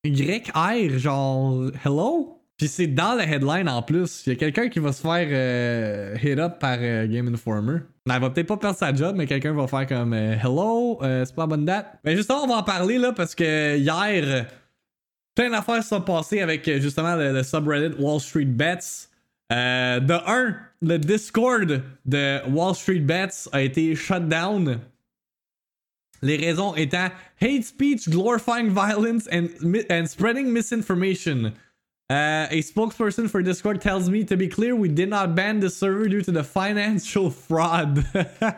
YR, 0.03 0.99
genre, 0.99 1.71
hello? 1.85 2.43
Puis 2.57 2.67
c'est 2.67 2.89
dans 2.89 3.15
la 3.15 3.25
headline 3.25 3.69
en 3.69 3.81
plus. 3.81 4.25
Il 4.27 4.31
y 4.31 4.33
a 4.33 4.37
quelqu'un 4.41 4.69
qui 4.69 4.81
va 4.81 4.93
se 4.93 5.03
faire 5.03 5.29
euh, 5.31 6.17
hit 6.21 6.41
up 6.41 6.59
par 6.59 6.79
euh, 6.81 7.07
Game 7.07 7.33
Informer. 7.33 7.79
Elle 8.13 8.21
va 8.21 8.29
peut-être 8.31 8.49
pas 8.49 8.57
perdre 8.57 8.77
sa 8.77 8.93
job, 8.93 9.15
mais 9.17 9.29
quelqu'un 9.29 9.53
va 9.53 9.69
faire 9.69 9.87
comme 9.87 10.15
euh, 10.15 10.35
Hello, 10.35 10.99
c'est 11.01 11.33
pas 11.33 11.43
la 11.43 11.47
bonne 11.47 11.65
date. 11.65 11.87
Mais 12.03 12.17
justement, 12.17 12.43
on 12.43 12.49
va 12.49 12.57
en 12.57 12.65
parler 12.65 12.99
là 12.99 13.13
parce 13.13 13.37
que 13.37 13.77
hier, 13.79 14.47
plein 15.37 15.49
d'affaires 15.49 15.85
se 15.85 15.91
sont 15.91 16.01
passées 16.01 16.41
avec 16.41 16.69
justement 16.81 17.15
le 17.15 17.45
subreddit 17.45 17.95
Wall 18.01 18.19
Street 18.19 18.47
Bets. 18.47 19.10
Euh, 19.51 19.99
de 19.99 20.15
1, 20.15 20.57
le 20.83 20.99
Discord 20.99 21.83
de 22.07 22.49
Wall 22.49 22.75
Street 22.75 23.01
Bets 23.01 23.49
a 23.53 23.63
été 23.63 23.95
shut 23.97 24.29
down. 24.29 24.81
Les 26.23 26.37
raisons 26.37 26.75
étant 26.77 27.11
hate 27.41 27.65
speech, 27.65 28.09
glorifying 28.09 28.69
violence, 28.69 29.27
and, 29.33 29.49
and 29.91 30.07
spreading 30.07 30.53
misinformation. 30.53 31.55
Uh, 32.11 32.47
a 32.51 32.61
spokesperson 32.63 33.31
for 33.31 33.43
Discord 33.43 33.81
tells 33.81 34.11
me 34.11 34.25
to 34.25 34.37
be 34.37 34.49
clear, 34.49 34.75
we 34.77 34.89
did 34.89 35.09
not 35.09 35.35
ban 35.35 35.61
the 35.61 35.71
server 35.71 36.09
due 36.09 36.23
to 36.23 36.33
the 36.33 36.45
financial 36.45 37.31
fraud 37.49 38.05
uh, 38.15 38.53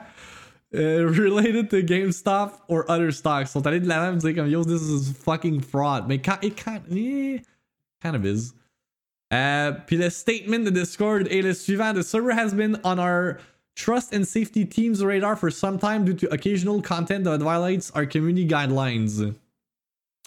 related 0.72 1.70
to 1.70 1.82
GameStop 1.82 2.58
or 2.68 2.90
other 2.90 3.12
stocks. 3.12 3.52
Sont 3.52 3.62
allés 3.62 3.80
de 3.80 3.86
la 3.86 4.10
même 4.10 4.18
dire 4.18 4.34
comme 4.34 4.48
yo, 4.48 4.64
this 4.64 4.82
is 4.82 5.12
fucking 5.12 5.60
fraud. 5.60 6.08
Mais 6.08 6.16
it 6.42 6.56
kind, 6.56 6.82
eh, 6.90 7.38
kind 8.02 8.16
of 8.16 8.26
is. 8.26 8.54
Uh, 9.32 9.72
puis 9.86 9.96
le 9.96 10.10
statement 10.10 10.62
de 10.62 10.70
Discord 10.70 11.26
est 11.30 11.42
le 11.42 11.54
suivant. 11.54 11.94
The 11.94 12.04
server 12.04 12.32
has 12.32 12.52
been 12.52 12.78
on 12.84 12.98
our 12.98 13.38
trust 13.74 14.12
and 14.12 14.28
safety 14.28 14.66
team's 14.66 15.02
radar 15.02 15.36
for 15.36 15.50
some 15.50 15.78
time 15.78 16.04
due 16.04 16.12
to 16.12 16.30
occasional 16.30 16.82
content 16.82 17.24
that 17.24 17.40
violates 17.40 17.90
our 17.92 18.04
community 18.04 18.46
guidelines, 18.46 19.34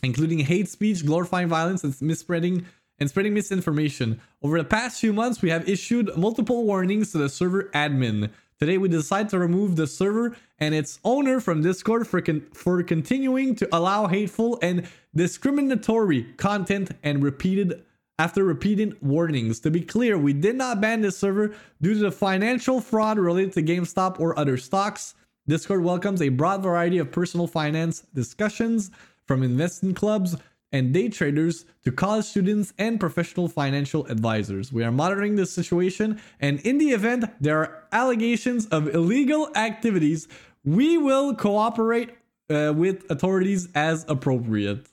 including 0.01 0.39
hate 0.39 0.67
speech, 0.67 1.05
glorifying 1.05 1.47
violence, 1.47 1.83
and 1.83 1.93
misspreading 2.01 2.65
and 2.97 3.09
spreading 3.09 3.35
misinformation. 3.35 4.19
Over 4.41 4.57
the 4.57 4.63
past 4.63 4.99
few 4.99 5.13
months, 5.13 5.41
we 5.41 5.51
have 5.51 5.69
issued 5.69 6.17
multiple 6.17 6.63
warnings 6.65 7.11
to 7.11 7.19
the 7.19 7.29
server 7.29 7.69
admin. 7.75 8.31
Today, 8.57 8.77
we 8.79 8.87
decide 8.87 9.29
to 9.29 9.37
remove 9.37 9.75
the 9.75 9.85
server 9.85 10.35
and 10.57 10.73
its 10.73 10.97
owner 11.03 11.39
from 11.41 11.61
Discord 11.61 12.07
for, 12.07 12.21
con- 12.21 12.47
for 12.53 12.81
continuing 12.81 13.53
to 13.55 13.67
allow 13.71 14.07
hateful 14.07 14.57
and 14.63 14.87
discriminatory 15.13 16.23
content 16.37 16.91
and 17.03 17.21
repeated 17.21 17.83
after 18.17 18.43
repeated 18.43 19.01
warnings. 19.01 19.59
To 19.61 19.71
be 19.71 19.81
clear, 19.81 20.17
we 20.17 20.33
did 20.33 20.55
not 20.55 20.81
ban 20.81 21.01
this 21.01 21.17
server 21.17 21.55
due 21.81 21.93
to 21.93 21.99
the 21.99 22.11
financial 22.11 22.79
fraud 22.79 23.17
related 23.17 23.53
to 23.53 23.63
GameStop 23.63 24.19
or 24.19 24.37
other 24.37 24.57
stocks. 24.57 25.15
Discord 25.47 25.83
welcomes 25.83 26.21
a 26.21 26.29
broad 26.29 26.63
variety 26.63 26.97
of 26.97 27.11
personal 27.11 27.47
finance 27.47 28.01
discussions 28.13 28.89
from 29.25 29.43
investing 29.43 29.93
clubs 29.93 30.35
and 30.71 30.93
day 30.93 31.09
traders 31.09 31.65
to 31.83 31.91
college 31.91 32.25
students 32.25 32.73
and 32.77 32.99
professional 32.99 33.47
financial 33.47 34.05
advisors. 34.07 34.73
We 34.73 34.83
are 34.83 34.91
monitoring 34.91 35.35
this 35.35 35.51
situation, 35.51 36.19
and 36.39 36.59
in 36.61 36.77
the 36.79 36.89
event 36.89 37.25
there 37.39 37.59
are 37.59 37.83
allegations 37.91 38.65
of 38.67 38.93
illegal 38.93 39.49
activities, 39.55 40.27
we 40.63 40.97
will 40.97 41.35
cooperate 41.35 42.09
uh, 42.49 42.73
with 42.75 43.09
authorities 43.09 43.69
as 43.75 44.05
appropriate. 44.07 44.87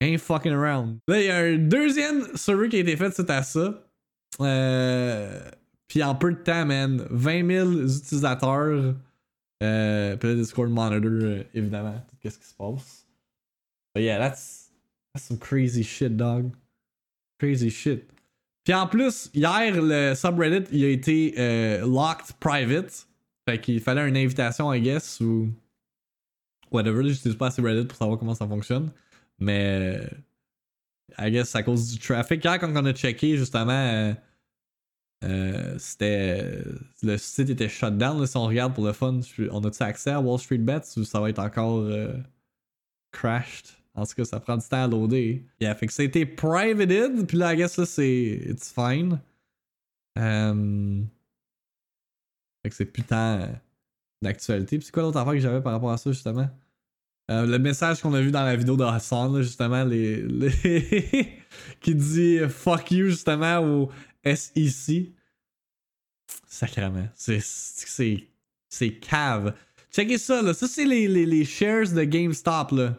Ain't 0.00 0.18
fucking 0.18 0.52
around. 0.52 0.98
Là, 1.08 1.20
il 1.20 1.26
y 1.26 1.30
a 1.30 1.36
un 1.36 1.58
deuxième 1.58 2.24
serveur 2.34 2.68
qui 2.68 2.76
a 2.76 2.78
été 2.80 2.96
fait 2.96 3.12
suite 3.12 3.30
à 3.30 3.42
ça. 3.42 3.84
Euh, 4.40 5.50
puis 5.88 6.02
en 6.02 6.14
peu 6.14 6.32
de 6.32 6.38
temps, 6.38 6.64
man, 6.64 7.06
20 7.10 7.46
000 7.46 7.70
utilisateurs. 7.82 8.94
Euh, 9.62 10.16
puis 10.16 10.28
le 10.28 10.36
Discord 10.36 10.70
monitor, 10.70 11.10
euh, 11.10 11.42
évidemment, 11.52 12.02
qu'est-ce 12.20 12.38
qui 12.38 12.46
se 12.46 12.54
passe. 12.54 13.06
But 13.94 14.02
yeah, 14.02 14.18
that's, 14.18 14.70
that's 15.12 15.26
some 15.26 15.38
crazy 15.38 15.82
shit, 15.82 16.16
dog. 16.16 16.52
Crazy 17.38 17.70
shit. 17.70 18.08
Puis 18.64 18.74
en 18.74 18.86
plus, 18.86 19.30
hier, 19.34 19.82
le 19.82 20.14
subreddit, 20.14 20.68
il 20.72 20.84
a 20.84 20.88
été 20.88 21.34
euh, 21.38 21.86
locked 21.86 22.36
private. 22.38 23.06
Fait 23.48 23.60
qu'il 23.60 23.80
fallait 23.80 24.08
une 24.08 24.16
invitation, 24.16 24.72
I 24.72 24.80
guess, 24.80 25.20
ou 25.20 25.48
whatever. 26.70 27.02
J'utilise 27.08 27.36
pas 27.36 27.48
assez 27.48 27.60
Reddit 27.60 27.86
pour 27.86 27.96
savoir 27.96 28.18
comment 28.18 28.34
ça 28.34 28.46
fonctionne. 28.46 28.90
Mais 29.40 30.08
I 31.18 31.30
guess 31.30 31.54
à 31.54 31.62
cause 31.62 31.92
du 31.92 31.98
traffic. 31.98 32.44
Hier, 32.44 32.58
quand 32.58 32.70
on 32.74 32.84
a 32.84 32.92
checké, 32.92 33.36
justement, 33.36 33.72
euh, 33.72 34.14
euh, 35.24 35.78
c'était. 35.78 36.62
Le 37.02 37.18
site 37.18 37.50
était 37.50 37.68
shut 37.68 37.96
down. 37.96 38.20
Là, 38.20 38.26
si 38.26 38.36
on 38.36 38.46
regarde 38.46 38.74
pour 38.74 38.86
le 38.86 38.92
fun, 38.92 39.20
on 39.50 39.64
a-tu 39.64 39.82
accès 39.82 40.10
à 40.10 40.20
Wall 40.20 40.38
Street 40.38 40.58
Bets 40.58 40.96
ou 40.96 41.04
ça 41.04 41.20
va 41.20 41.30
être 41.30 41.38
encore 41.38 41.78
euh, 41.78 42.16
crashed? 43.12 43.66
En 43.94 44.06
tout 44.06 44.14
cas, 44.14 44.24
ça 44.24 44.38
prend 44.40 44.56
du 44.56 44.66
temps 44.66 44.84
à 44.84 44.86
loader. 44.86 45.44
Yeah, 45.60 45.74
fait 45.74 45.88
que 45.88 45.92
c'était 45.92 46.24
privated, 46.24 47.26
puis 47.26 47.36
là, 47.36 47.54
I 47.54 47.56
guess 47.56 47.76
là, 47.76 47.86
c'est. 47.86 48.40
It's 48.48 48.72
fine. 48.72 49.20
Fait 52.62 52.68
que 52.68 52.74
c'est 52.76 52.86
putain 52.86 53.60
d'actualité. 54.22 54.78
Puis 54.78 54.86
c'est 54.86 54.92
quoi 54.92 55.02
l'autre 55.02 55.18
affaire 55.18 55.32
que 55.32 55.40
j'avais 55.40 55.62
par 55.62 55.72
rapport 55.72 55.90
à 55.90 55.96
ça, 55.96 56.12
justement? 56.12 56.48
Euh, 57.30 57.46
le 57.46 57.58
message 57.60 58.00
qu'on 58.00 58.12
a 58.14 58.20
vu 58.20 58.32
dans 58.32 58.42
la 58.42 58.56
vidéo 58.56 58.76
de 58.76 58.82
Hassan, 58.82 59.40
justement, 59.40 59.84
les, 59.84 60.26
qui 61.80 61.94
dit 61.94 62.40
fuck 62.48 62.90
you, 62.90 63.06
justement, 63.06 63.60
au 63.60 63.88
SEC. 64.24 65.12
Sacrement. 66.48 67.06
C'est 67.14 68.90
cave. 69.00 69.54
Checkez 69.92 70.18
ça, 70.18 70.42
là. 70.42 70.54
Ça, 70.54 70.66
c'est 70.66 70.84
les, 70.84 71.06
les, 71.06 71.24
les 71.24 71.44
shares 71.44 71.92
de 71.92 72.02
GameStop, 72.02 72.72
là. 72.72 72.96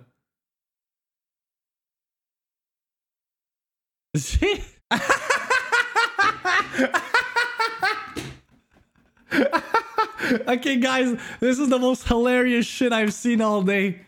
okay, 10.47 10.77
guys, 10.77 11.17
this 11.39 11.59
is 11.59 11.69
the 11.69 11.79
most 11.79 12.03
hilarious 12.03 12.65
shit 12.65 12.93
I've 12.93 13.13
seen 13.13 13.41
all 13.41 13.61
day. 13.61 14.01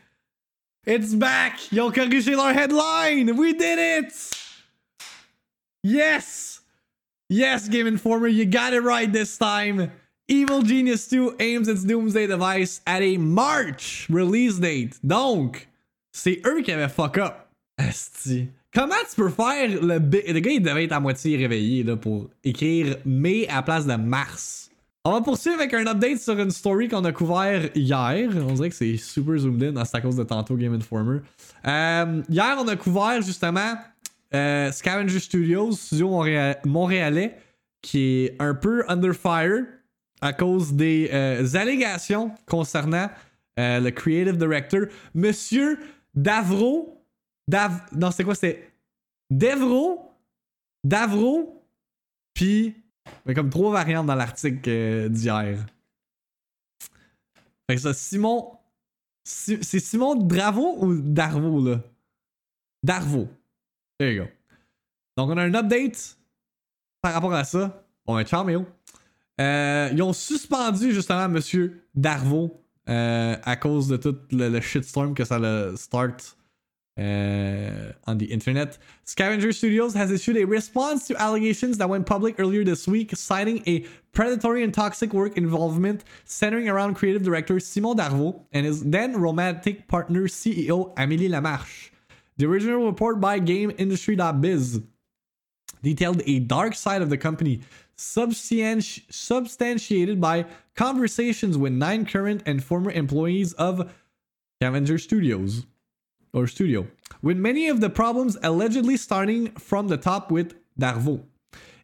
It's 0.86 1.14
back! 1.14 1.72
Yo, 1.72 1.92
corrigé 1.92 2.36
leur 2.36 2.54
headline! 2.54 3.38
We 3.38 3.54
did 3.54 3.80
it! 3.80 4.14
Yes! 5.82 6.60
Yes, 7.30 7.70
Game 7.70 7.88
Informer, 7.88 8.28
you 8.28 8.44
got 8.44 8.74
it 8.74 8.82
right 8.82 9.10
this 9.10 9.38
time. 9.38 9.92
Evil 10.28 10.62
Genius 10.62 11.08
2 11.08 11.38
aims 11.40 11.70
its 11.70 11.86
Doomsday 11.86 12.28
device 12.28 12.82
at 12.86 13.02
a 13.02 13.16
March 13.16 14.08
release 14.10 14.60
date. 14.60 15.00
Donc, 15.06 15.70
c'est 16.12 16.42
eux 16.46 16.62
qui 16.62 16.74
avaient 16.74 16.90
fuck 16.90 17.18
up. 17.18 17.48
Asti. 17.78 18.50
Comment 18.74 18.96
tu 19.10 19.16
peux 19.16 19.30
faire 19.30 19.70
le... 19.70 20.00
Le 20.00 20.40
gars, 20.42 20.52
il 20.52 20.62
devait 20.62 20.84
être 20.84 20.92
à 20.92 21.00
moitié 21.00 21.38
réveillé 21.38 21.84
là, 21.84 21.96
pour 21.96 22.30
écrire 22.44 22.98
mai 23.06 23.48
à 23.48 23.56
la 23.56 23.62
place 23.62 23.86
de 23.86 23.96
mars. 23.96 24.70
On 25.06 25.12
va 25.12 25.20
poursuivre 25.20 25.60
avec 25.60 25.74
un 25.74 25.86
update 25.86 26.20
sur 26.20 26.40
une 26.40 26.50
story 26.50 26.88
qu'on 26.88 27.04
a 27.04 27.12
couvert 27.12 27.70
hier. 27.76 28.30
On 28.48 28.54
dirait 28.54 28.70
que 28.70 28.76
c'est 28.76 28.96
super 28.96 29.38
zoomed 29.38 29.78
in, 29.78 29.84
c'est 29.84 29.98
à 29.98 30.00
cause 30.00 30.16
de 30.16 30.24
tantôt 30.24 30.56
Game 30.56 30.74
Informer. 30.74 31.20
Euh, 31.68 32.24
hier, 32.30 32.56
on 32.58 32.66
a 32.70 32.78
couvert 32.78 33.22
justement 33.22 33.74
euh, 34.34 34.72
Scavenger 34.72 35.20
Studios, 35.20 35.74
studio 35.74 36.24
montréalais, 36.64 37.38
qui 37.82 38.00
est 38.00 38.42
un 38.42 38.56
peu 38.56 38.86
under 38.88 39.14
fire 39.14 39.66
à 40.22 40.32
cause 40.32 40.72
des 40.72 41.10
euh, 41.12 41.46
allégations 41.54 42.32
concernant 42.48 43.10
le 43.58 43.90
creative 43.90 44.38
director, 44.38 44.86
Monsieur 45.14 45.80
Davro. 46.16 47.06
Dav 47.46 47.82
non, 47.92 48.10
c'est 48.12 48.24
quoi? 48.24 48.36
C'était 48.36 48.72
Devro, 49.30 50.14
Davro, 50.86 51.62
puis 52.34 52.83
mais 53.26 53.34
comme 53.34 53.50
trois 53.50 53.72
variantes 53.72 54.08
dans 54.08 54.16
l'article 54.16 54.70
euh, 54.70 55.10
d'hier. 55.10 55.66
Fait 57.70 57.76
que 57.76 57.82
ça, 57.82 57.94
Simon. 57.94 58.52
c'est 59.24 59.64
Simon 59.64 60.16
Dravo 60.16 60.78
ou 60.80 60.96
Darvo, 60.96 61.64
là? 61.64 61.82
Darvo. 62.84 63.30
There 63.98 64.14
you 64.14 64.24
go. 64.24 64.30
Donc, 65.18 65.30
on 65.30 65.38
a 65.38 65.44
un 65.44 65.54
update 65.54 66.18
par 67.02 67.14
rapport 67.14 67.34
à 67.34 67.44
ça. 67.44 67.86
Ben, 68.06 68.24
ciao, 68.24 68.44
Méo. 68.44 68.66
Euh, 69.40 69.90
ils 69.92 70.02
ont 70.04 70.14
suspendu 70.14 70.92
justement 70.92 71.28
Monsieur 71.30 71.88
Darvo 71.96 72.62
euh, 72.90 73.36
à 73.44 73.56
cause 73.56 73.88
de 73.88 73.98
tout 73.98 74.18
le, 74.32 74.50
le 74.50 74.62
shitstorm 74.62 75.14
que 75.14 75.24
ça 75.26 75.40
le 75.40 75.76
start 75.76 76.38
uh, 76.98 77.92
on 78.06 78.18
the 78.18 78.26
internet. 78.26 78.78
Scavenger 79.04 79.52
Studios 79.52 79.94
has 79.94 80.12
issued 80.12 80.38
a 80.38 80.46
response 80.46 81.08
to 81.08 81.20
allegations 81.20 81.78
that 81.80 81.90
went 81.90 82.06
public 82.06 82.40
earlier 82.40 82.64
this 82.64 82.88
week, 82.88 83.16
citing 83.16 83.64
a 83.66 83.86
predatory 84.12 84.64
and 84.64 84.74
toxic 84.74 85.12
work 85.14 85.38
involvement 85.38 86.04
centering 86.26 86.70
around 86.70 86.94
creative 86.94 87.24
director 87.24 87.60
Simon 87.60 87.98
Darvaux 87.98 88.42
and 88.52 88.66
his 88.66 88.84
then 88.84 89.20
romantic 89.20 89.88
partner 89.88 90.28
CEO 90.28 90.94
Amélie 90.96 91.30
Lamarche. 91.30 91.90
The 92.38 92.46
original 92.46 92.86
report 92.86 93.20
by 93.20 93.40
GameIndustry.biz 93.40 94.82
detailed 95.82 96.22
a 96.26 96.40
dark 96.40 96.76
side 96.76 97.02
of 97.02 97.10
the 97.10 97.18
company, 97.18 97.62
substanti- 97.98 99.04
substantiated 99.12 100.22
by 100.22 100.46
conversations 100.76 101.58
with 101.58 101.74
nine 101.74 102.06
current 102.06 102.44
and 102.46 102.64
former 102.64 102.92
employees 102.92 103.54
of 103.54 103.92
Scavenger 104.60 104.98
Studios 104.98 105.66
or 106.34 106.48
studio, 106.48 106.88
with 107.22 107.38
many 107.38 107.68
of 107.68 107.80
the 107.80 107.90
problems 107.90 108.38
allegedly 108.44 108.98
starting 108.98 109.52
from 109.52 109.88
the 109.88 109.98
top 109.98 110.32
with 110.32 110.56
Darvaux. 110.80 111.24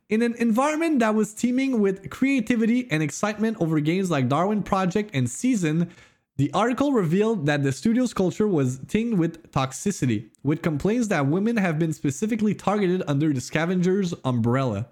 In 0.09 0.23
an 0.23 0.33
environment 0.35 0.99
that 0.99 1.13
was 1.13 1.33
teeming 1.35 1.79
with 1.79 2.09
creativity 2.09 2.89
and 2.89 3.03
excitement 3.03 3.57
over 3.59 3.79
games 3.79 4.09
like 4.09 4.27
Darwin 4.27 4.63
Project 4.63 5.11
and 5.13 5.29
Season, 5.29 5.91
the 6.37 6.51
article 6.53 6.93
revealed 6.93 7.45
that 7.45 7.63
the 7.63 7.71
studio's 7.71 8.13
culture 8.13 8.47
was 8.47 8.79
tinged 8.87 9.19
with 9.19 9.51
toxicity, 9.51 10.29
with 10.41 10.61
complaints 10.61 11.09
that 11.09 11.27
women 11.27 11.57
have 11.57 11.77
been 11.77 11.93
specifically 11.93 12.55
targeted 12.55 13.03
under 13.07 13.31
the 13.31 13.41
Scavengers 13.41 14.13
umbrella. 14.25 14.87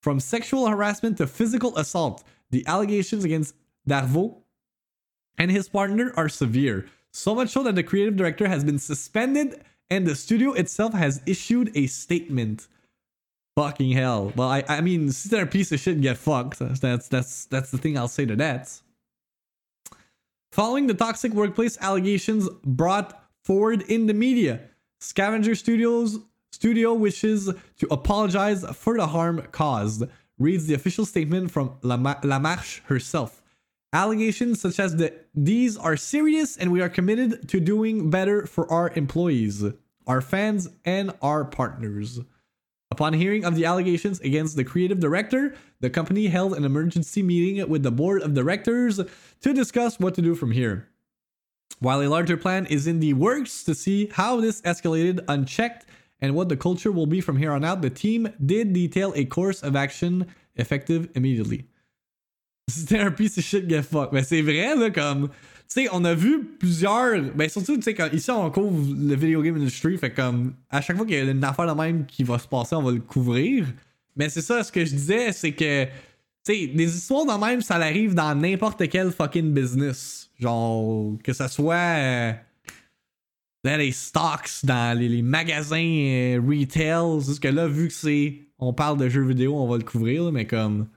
From 0.00 0.20
sexual 0.20 0.68
harassment 0.68 1.16
to 1.18 1.26
physical 1.26 1.76
assault, 1.76 2.22
the 2.50 2.64
allegations 2.66 3.24
against 3.24 3.54
Darvaux 3.88 4.42
and 5.38 5.50
his 5.50 5.68
partner 5.68 6.12
are 6.16 6.28
severe, 6.28 6.86
so 7.12 7.34
much 7.34 7.50
so 7.50 7.62
that 7.62 7.74
the 7.74 7.82
creative 7.82 8.16
director 8.16 8.48
has 8.48 8.64
been 8.64 8.78
suspended 8.78 9.62
and 9.90 10.06
the 10.06 10.14
studio 10.14 10.52
itself 10.52 10.94
has 10.94 11.20
issued 11.26 11.70
a 11.76 11.86
statement. 11.86 12.66
Fucking 13.56 13.92
hell. 13.92 14.32
Well, 14.34 14.48
I, 14.48 14.64
I 14.66 14.80
mean, 14.80 15.10
since 15.10 15.30
they're 15.30 15.44
a 15.44 15.46
piece 15.46 15.72
of 15.72 15.80
shit, 15.80 16.00
get 16.00 16.16
fucked. 16.16 16.58
That's 16.58 17.08
that's 17.08 17.44
that's 17.46 17.70
the 17.70 17.76
thing 17.76 17.98
I'll 17.98 18.08
say 18.08 18.24
to 18.24 18.36
that. 18.36 18.80
Following 20.52 20.86
the 20.86 20.94
toxic 20.94 21.32
workplace 21.32 21.76
allegations 21.80 22.48
brought 22.64 23.22
forward 23.44 23.82
in 23.82 24.06
the 24.06 24.14
media, 24.14 24.60
Scavenger 25.00 25.54
Studios 25.54 26.18
studio 26.52 26.94
wishes 26.94 27.50
to 27.78 27.86
apologize 27.90 28.64
for 28.74 28.96
the 28.96 29.06
harm 29.06 29.42
caused. 29.52 30.04
Reads 30.38 30.66
the 30.66 30.74
official 30.74 31.04
statement 31.04 31.50
from 31.50 31.76
La, 31.82 31.96
La 32.22 32.38
Marche 32.38 32.82
herself. 32.86 33.41
Allegations 33.92 34.60
such 34.60 34.80
as 34.80 34.96
that 34.96 35.28
these 35.34 35.76
are 35.76 35.96
serious 35.96 36.56
and 36.56 36.72
we 36.72 36.80
are 36.80 36.88
committed 36.88 37.48
to 37.50 37.60
doing 37.60 38.08
better 38.08 38.46
for 38.46 38.70
our 38.72 38.90
employees, 38.94 39.64
our 40.06 40.22
fans, 40.22 40.68
and 40.84 41.12
our 41.20 41.44
partners. 41.44 42.20
Upon 42.90 43.12
hearing 43.12 43.44
of 43.44 43.54
the 43.54 43.64
allegations 43.64 44.20
against 44.20 44.56
the 44.56 44.64
creative 44.64 45.00
director, 45.00 45.54
the 45.80 45.90
company 45.90 46.28
held 46.28 46.54
an 46.54 46.64
emergency 46.64 47.22
meeting 47.22 47.68
with 47.68 47.82
the 47.82 47.90
board 47.90 48.22
of 48.22 48.34
directors 48.34 49.00
to 49.40 49.52
discuss 49.52 49.98
what 49.98 50.14
to 50.14 50.22
do 50.22 50.34
from 50.34 50.52
here. 50.52 50.88
While 51.78 52.02
a 52.02 52.08
larger 52.08 52.36
plan 52.36 52.66
is 52.66 52.86
in 52.86 53.00
the 53.00 53.14
works 53.14 53.64
to 53.64 53.74
see 53.74 54.06
how 54.12 54.40
this 54.40 54.60
escalated 54.62 55.24
unchecked 55.28 55.86
and 56.20 56.34
what 56.34 56.48
the 56.48 56.56
culture 56.56 56.92
will 56.92 57.06
be 57.06 57.20
from 57.20 57.36
here 57.36 57.52
on 57.52 57.64
out, 57.64 57.82
the 57.82 57.90
team 57.90 58.32
did 58.44 58.72
detail 58.72 59.12
a 59.16 59.24
course 59.24 59.62
of 59.62 59.74
action 59.74 60.32
effective 60.56 61.10
immediately. 61.14 61.66
C'était 62.76 62.98
un 62.98 63.10
piece 63.10 63.36
of 63.38 63.44
shit 63.44 63.68
get 63.68 63.82
fuck. 63.82 64.12
Mais 64.12 64.22
c'est 64.22 64.42
vrai, 64.42 64.74
là, 64.74 64.90
comme. 64.90 65.28
Tu 65.68 65.84
sais, 65.84 65.88
on 65.92 66.04
a 66.04 66.14
vu 66.14 66.44
plusieurs. 66.58 67.20
Ben, 67.34 67.48
surtout, 67.48 67.76
tu 67.76 67.82
sais, 67.82 67.96
ici, 68.12 68.30
on 68.30 68.50
couvre 68.50 68.94
le 68.98 69.14
video 69.14 69.42
game 69.42 69.56
industry. 69.56 69.98
Fait 69.98 70.12
comme. 70.12 70.54
À 70.70 70.80
chaque 70.80 70.96
fois 70.96 71.06
qu'il 71.06 71.16
y 71.16 71.18
a 71.18 71.30
une 71.30 71.44
affaire 71.44 71.66
de 71.66 71.80
même 71.80 72.06
qui 72.06 72.24
va 72.24 72.38
se 72.38 72.48
passer, 72.48 72.74
on 72.74 72.82
va 72.82 72.92
le 72.92 73.00
couvrir. 73.00 73.66
Mais 74.16 74.28
c'est 74.28 74.42
ça, 74.42 74.62
ce 74.62 74.72
que 74.72 74.84
je 74.84 74.90
disais, 74.90 75.32
c'est 75.32 75.52
que. 75.52 75.84
Tu 76.44 76.54
sais, 76.54 76.66
des 76.66 76.96
histoires 76.96 77.24
de 77.24 77.44
même, 77.44 77.60
ça 77.60 77.76
arrive 77.76 78.14
dans 78.14 78.34
n'importe 78.34 78.88
quel 78.88 79.12
fucking 79.12 79.52
business. 79.52 80.30
Genre, 80.40 81.16
que 81.22 81.32
ce 81.32 81.46
soit 81.46 81.74
euh, 81.74 82.32
dans 83.62 83.76
les 83.78 83.92
stocks, 83.92 84.64
dans 84.64 84.98
les, 84.98 85.22
magasins 85.22 85.76
euh, 85.76 86.40
retail. 86.44 87.24
Parce 87.24 87.38
que 87.38 87.48
là, 87.48 87.68
vu 87.68 87.88
que 87.88 87.94
c'est. 87.94 88.38
On 88.58 88.72
parle 88.72 88.96
de 88.96 89.08
jeux 89.08 89.24
vidéo, 89.24 89.56
on 89.56 89.68
va 89.68 89.76
le 89.76 89.84
couvrir, 89.84 90.30
mais 90.32 90.46
comme. 90.46 90.88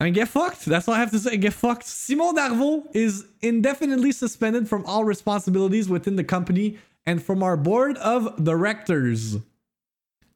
I 0.00 0.10
get 0.10 0.28
fucked. 0.28 0.64
That's 0.64 0.88
all 0.88 0.94
I 0.94 0.98
have 0.98 1.12
to 1.12 1.18
say. 1.18 1.36
Get 1.36 1.52
fucked. 1.52 1.84
Simon 1.84 2.34
Darvaux 2.36 2.86
is 2.94 3.26
indefinitely 3.40 4.12
suspended 4.12 4.68
from 4.68 4.84
all 4.86 5.04
responsibilities 5.04 5.88
within 5.88 6.16
the 6.16 6.24
company 6.24 6.78
and 7.06 7.22
from 7.22 7.42
our 7.42 7.56
board 7.56 7.96
of 7.98 8.42
directors. 8.42 9.36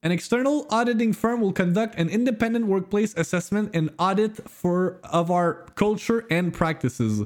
An 0.02 0.12
external 0.12 0.66
auditing 0.70 1.12
firm 1.12 1.40
will 1.40 1.52
conduct 1.52 1.96
an 1.96 2.08
independent 2.08 2.66
workplace 2.66 3.14
assessment 3.16 3.70
and 3.74 3.90
audit 3.98 4.48
for 4.48 5.00
of 5.02 5.30
our 5.30 5.66
culture 5.74 6.24
and 6.30 6.54
practices. 6.54 7.24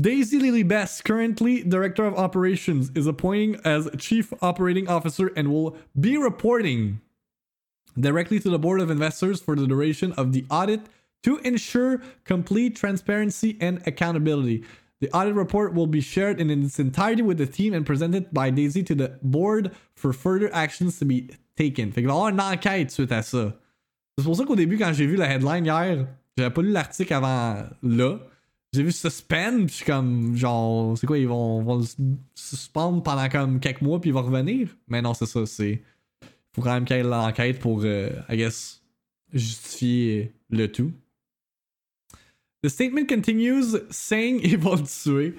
Daisy 0.00 0.38
Lily 0.38 0.62
Best, 0.62 1.04
currently 1.04 1.62
Director 1.62 2.06
of 2.06 2.14
Operations, 2.14 2.90
is 2.94 3.06
appointing 3.06 3.60
as 3.62 3.88
Chief 3.98 4.32
Operating 4.40 4.88
Officer 4.88 5.30
and 5.36 5.52
will 5.52 5.76
be 6.00 6.16
reporting 6.16 7.00
directly 7.98 8.40
to 8.40 8.50
the 8.50 8.58
Board 8.58 8.80
of 8.80 8.90
Investors 8.90 9.40
for 9.40 9.54
the 9.54 9.66
duration 9.66 10.12
of 10.12 10.32
the 10.32 10.44
audit 10.50 10.80
to 11.26 11.40
ensure 11.44 12.00
complete 12.24 12.76
transparency 12.76 13.58
and 13.60 13.80
accountability. 13.84 14.64
The 15.00 15.10
audit 15.12 15.34
report 15.34 15.74
will 15.74 15.88
be 15.88 16.00
shared 16.00 16.40
in 16.40 16.50
its 16.50 16.78
entirety 16.78 17.22
with 17.22 17.36
the 17.36 17.46
team 17.46 17.74
and 17.74 17.84
presented 17.84 18.32
by 18.32 18.50
Daisy 18.50 18.84
to 18.84 18.94
the 18.94 19.18
board 19.22 19.72
for 19.96 20.12
further 20.12 20.48
actions 20.54 21.00
to 21.00 21.04
be 21.04 21.28
taken. 21.56 21.90
Fait 21.90 22.00
qu'il 22.00 22.08
va 22.08 22.14
y 22.14 22.16
avoir 22.16 22.28
une 22.28 22.40
enquête 22.40 22.92
suite 22.92 23.10
à 23.10 23.22
ça. 23.22 23.58
C'est 24.16 24.24
pour 24.24 24.36
ça 24.36 24.44
qu'au 24.44 24.54
début, 24.54 24.78
quand 24.78 24.92
j'ai 24.92 25.06
vu 25.06 25.16
la 25.16 25.28
headline 25.34 25.66
hier, 25.66 26.06
j'avais 26.38 26.50
pas 26.50 26.62
lu 26.62 26.70
l'article 26.70 27.12
avant 27.12 27.64
là. 27.82 28.18
J'ai 28.72 28.84
vu 28.84 28.92
Suspend, 28.92 29.66
puis 29.66 29.82
comme, 29.84 30.36
genre, 30.36 30.96
c'est 30.96 31.06
quoi, 31.06 31.18
ils 31.18 31.28
vont, 31.28 31.62
vont 31.62 31.82
suspendre 32.34 33.02
pendant 33.02 33.28
comme 33.28 33.58
quelques 33.58 33.80
mois, 33.80 34.00
puis 34.00 34.10
ils 34.10 34.12
vont 34.14 34.22
revenir? 34.22 34.68
Mais 34.86 35.02
non, 35.02 35.12
c'est 35.12 35.26
ça, 35.26 35.44
c'est. 35.44 35.82
Faut 36.54 36.62
quand 36.62 36.72
même 36.72 36.84
qu'il 36.84 36.96
y 36.96 37.00
ait 37.00 37.02
l'enquête 37.02 37.58
pour, 37.58 37.82
euh, 37.84 38.10
I 38.28 38.36
guess, 38.36 38.82
justifier 39.32 40.32
le 40.50 40.70
tout. 40.70 40.92
The 42.66 42.70
statement 42.70 43.06
continues 43.06 43.76
saying 43.96 44.40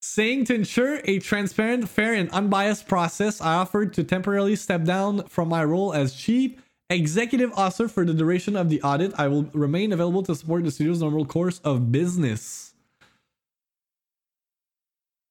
saying 0.00 0.44
to 0.46 0.54
ensure 0.54 1.00
a 1.04 1.18
transparent, 1.18 1.86
fair, 1.86 2.14
and 2.14 2.30
unbiased 2.30 2.88
process, 2.88 3.42
I 3.42 3.56
offered 3.56 3.92
to 3.92 4.02
temporarily 4.02 4.56
step 4.56 4.84
down 4.84 5.24
from 5.24 5.50
my 5.50 5.64
role 5.64 5.92
as 5.92 6.14
chief 6.14 6.52
executive 6.88 7.52
officer 7.58 7.88
for 7.88 8.06
the 8.06 8.14
duration 8.14 8.56
of 8.56 8.70
the 8.70 8.80
audit. 8.80 9.12
I 9.18 9.28
will 9.28 9.42
remain 9.52 9.92
available 9.92 10.22
to 10.22 10.34
support 10.34 10.64
the 10.64 10.70
studio's 10.70 11.02
normal 11.02 11.26
course 11.26 11.58
of 11.58 11.92
business. 11.92 12.72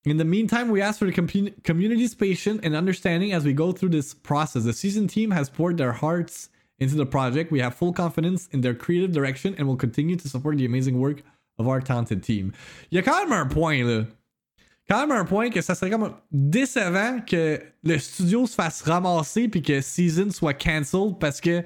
In 0.05 0.17
the 0.17 0.25
meantime, 0.25 0.69
we 0.69 0.79
ask 0.79 1.00
for 1.00 1.05
the 1.05 1.12
com- 1.12 1.55
community's 1.63 2.13
patience 2.13 2.60
and 2.62 2.75
understanding 2.75 3.33
as 3.33 3.45
we 3.45 3.53
go 3.53 3.71
through 3.71 3.89
this 3.89 4.13
process. 4.13 4.65
The 4.65 4.74
season 4.74 5.07
team 5.07 5.31
has 5.31 5.50
poured 5.50 5.79
their 5.79 5.93
hearts 5.93 6.50
into 6.81 6.95
the 6.95 7.05
project. 7.05 7.51
We 7.51 7.61
have 7.61 7.75
full 7.75 7.93
confidence 7.93 8.50
in 8.51 8.61
their 8.61 8.73
creative 8.73 9.11
direction 9.11 9.55
and 9.57 9.67
will 9.67 9.77
continue 9.77 10.17
to 10.17 10.27
support 10.27 10.57
the 10.57 10.65
amazing 10.65 11.00
work 11.00 11.23
of 11.57 11.67
our 11.67 11.79
talented 11.79 12.21
team. 12.23 12.51
Il 12.91 12.95
y 12.95 13.00
a 13.00 13.03
quand 13.03 13.23
même 13.23 13.31
un 13.31 13.45
point 13.45 13.83
là. 13.83 14.05
Quand 14.89 15.07
même 15.07 15.17
un 15.17 15.25
point 15.25 15.50
que 15.50 15.61
ça 15.61 15.75
serait 15.75 15.91
comme 15.91 16.13
décevant 16.31 17.21
que 17.21 17.61
le 17.83 17.97
studio 17.97 18.45
se 18.45 18.55
fasse 18.55 18.81
ramasser 18.81 19.47
puis 19.47 19.61
que 19.61 19.79
season 19.79 20.31
soit 20.31 20.55
cancelled 20.55 21.17
parce 21.19 21.39
que 21.39 21.63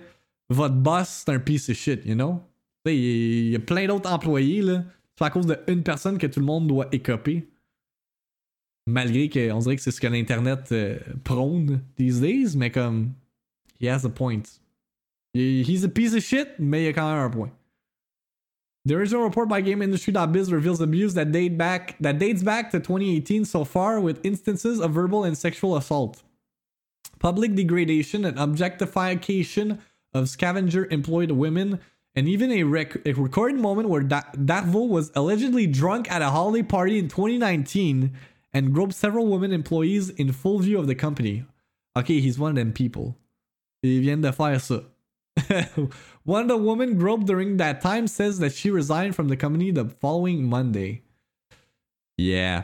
votre 0.49 0.75
boss 0.75 1.23
c'est 1.25 1.31
un 1.31 1.39
piece 1.39 1.69
of 1.69 1.75
shit, 1.75 2.05
you 2.05 2.13
know? 2.13 2.41
Il 2.85 3.49
y 3.49 3.55
a 3.55 3.59
plein 3.59 3.87
d'autres 3.87 4.11
employés 4.11 4.61
là. 4.61 4.83
C'est 5.17 5.23
à 5.23 5.29
cause 5.29 5.47
d'une 5.47 5.81
personne 5.81 6.17
que 6.17 6.27
tout 6.27 6.41
le 6.41 6.45
monde 6.45 6.67
doit 6.67 6.87
écoper. 6.91 7.47
Malgré 8.85 9.29
qu'on 9.29 9.59
dirait 9.59 9.77
que 9.77 9.81
c'est 9.81 9.91
ce 9.91 10.01
que 10.01 10.07
l'internet 10.07 10.71
euh, 10.71 10.99
prône 11.23 11.81
these 11.95 12.19
days, 12.19 12.55
mais 12.55 12.69
comme 12.69 13.13
he 13.79 13.87
has 13.87 14.05
a 14.05 14.09
point. 14.09 14.43
He's 15.35 15.83
a 15.83 15.89
piece 15.89 16.13
of 16.13 16.23
shit, 16.23 16.57
mais 16.59 16.85
il 16.85 16.87
a 16.87 16.93
quand 16.93 17.09
même 17.09 17.25
un 17.25 17.29
point. 17.29 17.51
The 18.85 18.95
original 18.95 19.23
report 19.23 19.49
by 19.49 19.61
GameIndustry.biz 19.61 20.49
reveals 20.53 20.79
abuse 20.79 21.13
that 21.15 21.33
date 21.33 21.57
back 21.57 21.97
that 21.99 22.19
dates 22.19 22.41
back 22.41 22.71
to 22.71 22.79
2018 22.79 23.43
so 23.43 23.65
far, 23.65 23.99
with 23.99 24.23
instances 24.23 24.79
of 24.79 24.91
verbal 24.91 25.25
and 25.25 25.37
sexual 25.37 25.75
assault, 25.75 26.23
public 27.19 27.53
degradation, 27.53 28.23
and 28.23 28.39
objectification 28.39 29.79
of 30.13 30.29
scavenger 30.29 30.87
employed 30.89 31.31
women, 31.31 31.81
and 32.15 32.29
even 32.29 32.49
a, 32.51 32.63
rec- 32.63 33.05
a 33.05 33.11
recorded 33.11 33.59
moment 33.59 33.89
where 33.89 34.03
da- 34.03 34.31
Darvo 34.35 34.87
was 34.87 35.11
allegedly 35.15 35.67
drunk 35.67 36.09
at 36.09 36.21
a 36.21 36.29
holiday 36.29 36.63
party 36.63 36.97
in 36.97 37.09
2019 37.09 38.13
and 38.53 38.73
groped 38.73 38.93
several 38.93 39.27
women 39.27 39.51
employees 39.51 40.11
in 40.11 40.31
full 40.31 40.59
view 40.59 40.79
of 40.79 40.87
the 40.87 40.95
company. 40.95 41.43
Okay, 41.97 42.21
he's 42.21 42.39
one 42.39 42.51
of 42.51 42.55
them 42.55 42.71
people. 42.71 43.17
Il 43.83 43.99
vient 44.01 44.21
de 44.21 44.31
faire 44.31 44.61
ça. 44.61 44.85
The 46.25 46.57
women 46.57 46.97
groped 46.97 47.25
during 47.25 47.57
that 47.57 47.81
time 47.81 48.07
says 48.07 48.39
that 48.39 48.51
she 48.53 48.71
resigned 48.71 49.15
from 49.15 49.27
the 49.27 49.37
company 49.37 49.71
the 49.71 49.85
following 49.85 50.43
Monday. 50.43 51.03
Yeah. 52.17 52.63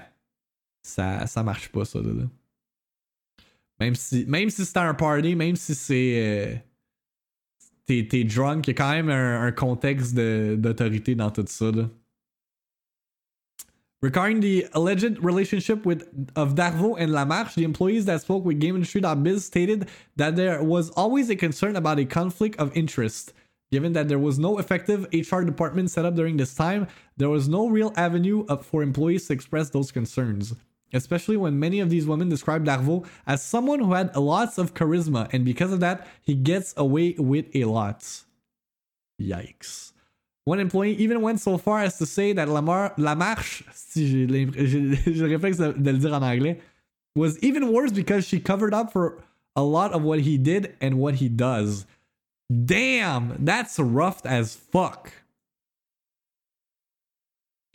Ça, 0.84 1.28
ça 1.28 1.44
marche 1.44 1.72
pas, 1.72 1.86
ça, 1.86 2.00
là. 2.00 2.28
Même 3.80 3.96
si, 3.96 4.26
même 4.26 4.50
si 4.50 4.66
c'est 4.66 4.78
un 4.78 4.94
party, 4.94 5.36
même 5.36 5.56
si 5.56 5.76
c'est. 5.76 6.14
Euh, 6.16 6.56
t'es, 7.86 8.24
drunk, 8.24 8.68
il 8.68 8.72
y 8.72 8.72
a 8.72 8.74
quand 8.76 8.92
même 8.92 9.10
un, 9.10 9.44
un 9.44 9.52
contexte 9.52 10.16
d'autorité 10.16 11.16
dans 11.16 11.32
tout 11.32 11.46
ça, 11.48 11.72
là. 11.72 11.90
Regarding 14.02 14.40
the 14.40 14.68
alleged 14.74 15.24
relationship 15.24 15.86
with 15.86 16.02
of 16.36 16.56
Darvo 16.56 16.96
and 16.98 17.12
Lamarche, 17.12 17.54
the 17.54 17.64
employees 17.64 18.06
that 18.06 18.22
spoke 18.22 18.44
with 18.44 18.60
GameIndustry.biz 18.60 19.46
stated 19.46 19.90
that 20.16 20.36
there 20.36 20.64
was 20.64 20.90
always 20.92 21.30
a 21.30 21.36
concern 21.36 21.76
about 21.76 22.00
a 22.00 22.06
conflict 22.06 22.60
of 22.60 22.76
interest. 22.76 23.34
Given 23.72 23.94
that 23.94 24.08
there 24.08 24.18
was 24.18 24.40
no 24.40 24.58
effective 24.58 25.06
HR 25.14 25.42
department 25.42 25.92
set 25.92 26.04
up 26.04 26.16
during 26.16 26.38
this 26.38 26.56
time, 26.56 26.88
there 27.16 27.30
was 27.30 27.48
no 27.48 27.68
real 27.68 27.94
avenue 27.96 28.46
for 28.64 28.82
employees 28.82 29.28
to 29.28 29.34
express 29.34 29.70
those 29.70 29.92
concerns. 29.92 30.56
Especially 30.94 31.38
when 31.38 31.60
many 31.60 31.80
of 31.80 31.92
these 31.92 32.08
women 32.08 32.28
described 32.28 32.68
Darvo 32.68 33.08
as 33.28 33.44
someone 33.44 33.80
who 33.80 33.94
had 33.94 34.16
lots 34.16 34.58
of 34.58 34.74
charisma, 34.74 35.32
and 35.32 35.46
because 35.46 35.72
of 35.72 35.80
that, 35.80 36.08
he 36.24 36.34
gets 36.34 36.74
away 36.76 37.14
with 37.20 37.46
a 37.56 37.66
lot. 37.66 38.02
Yikes. 39.22 39.94
One 40.46 40.60
employee 40.60 40.94
even 40.94 41.22
went 41.22 41.40
so 41.40 41.58
far 41.58 41.82
as 41.82 41.98
to 42.00 42.06
say 42.06 42.34
that 42.34 42.50
Lamar, 42.50 42.94
Lamarche, 42.98 43.64
si 43.74 44.08
j'ai 44.08 44.28
le 44.28 45.28
réflexe 45.28 45.58
de, 45.58 45.74
de 45.74 45.92
le 45.92 46.00
dire 46.00 46.14
en 46.14 46.24
anglais, 46.24 46.60
was 47.16 47.38
even 47.40 47.72
worse 47.72 47.92
because 47.92 48.26
she 48.26 48.40
covered 48.40 48.74
up 48.74 48.92
for 48.92 49.22
a 49.56 49.62
lot 49.62 49.92
of 49.92 50.02
what 50.02 50.22
he 50.22 50.38
did 50.38 50.76
and 50.82 50.98
what 50.98 51.16
he 51.16 51.30
does. 51.30 51.86
Damn, 52.66 53.38
that's 53.40 53.78
rough 53.80 54.26
as 54.26 54.56
fuck. 54.56 55.12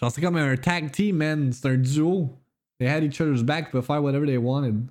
Genre, 0.00 0.11
c'est 0.11 0.20
comme 0.20 0.37
un 0.37 0.57
tag 0.57 0.92
team, 0.92 1.18
man. 1.18 1.52
C'est 1.52 1.68
un 1.70 1.83
duo. 1.83 2.31
They 2.79 2.87
had 2.87 3.02
each 3.02 3.20
other's 3.20 3.42
back 3.42 3.70
to 3.72 3.81
fight 3.81 4.00
whatever 4.00 4.26
they 4.26 4.38
wanted. 4.38 4.88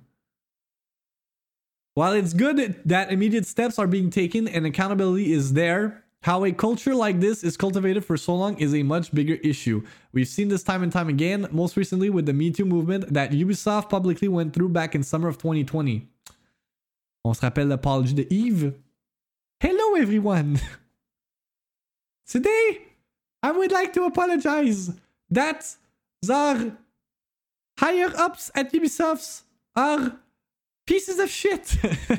While 1.94 2.12
it's 2.12 2.34
good 2.34 2.80
that 2.84 3.12
immediate 3.12 3.46
steps 3.46 3.78
are 3.78 3.86
being 3.86 4.10
taken 4.10 4.48
and 4.48 4.66
accountability 4.66 5.32
is 5.32 5.52
there, 5.52 6.04
how 6.26 6.44
a 6.44 6.50
culture 6.50 6.92
like 6.92 7.20
this 7.20 7.44
is 7.44 7.56
cultivated 7.56 8.04
for 8.04 8.16
so 8.16 8.34
long 8.34 8.58
is 8.58 8.74
a 8.74 8.82
much 8.82 9.14
bigger 9.14 9.34
issue. 9.44 9.80
We've 10.12 10.26
seen 10.26 10.48
this 10.48 10.64
time 10.64 10.82
and 10.82 10.90
time 10.90 11.08
again, 11.08 11.46
most 11.52 11.76
recently 11.76 12.10
with 12.10 12.26
the 12.26 12.32
Me 12.32 12.50
Too 12.50 12.64
movement 12.64 13.14
that 13.14 13.30
Ubisoft 13.30 13.88
publicly 13.88 14.26
went 14.26 14.52
through 14.52 14.70
back 14.70 14.96
in 14.96 15.04
summer 15.04 15.28
of 15.28 15.38
2020. 15.38 16.04
On 17.24 17.32
se 17.32 17.40
rappelle 17.42 17.68
l'apologie 17.68 18.16
de 18.16 18.26
Yves. 18.28 18.72
Hello 19.60 19.94
everyone! 19.94 20.58
Today, 22.26 22.82
I 23.44 23.52
would 23.52 23.70
like 23.70 23.92
to 23.92 24.02
apologize 24.02 24.90
that 25.30 25.76
our 26.28 26.72
higher 27.78 28.10
ups 28.16 28.50
at 28.56 28.72
Ubisoft 28.72 29.42
are 29.76 30.16
pieces 30.88 31.20
of 31.20 31.30
shit. 31.30 31.76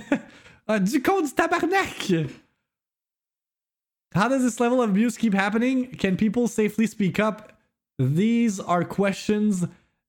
uh, 0.70 0.80
du 0.80 1.02
code 1.02 1.26
tabarnak! 1.36 2.46
How 4.17 4.27
does 4.27 4.41
this 4.41 4.60
level 4.60 4.82
of 4.82 4.89
abuse 4.89 5.15
keep 5.15 5.36
happening? 5.36 5.91
Can 5.91 6.17
people 6.17 6.47
safely 6.47 6.88
speak 6.88 7.19
up? 7.19 7.53
These 7.99 8.60
are 8.60 8.84
questions 8.84 9.65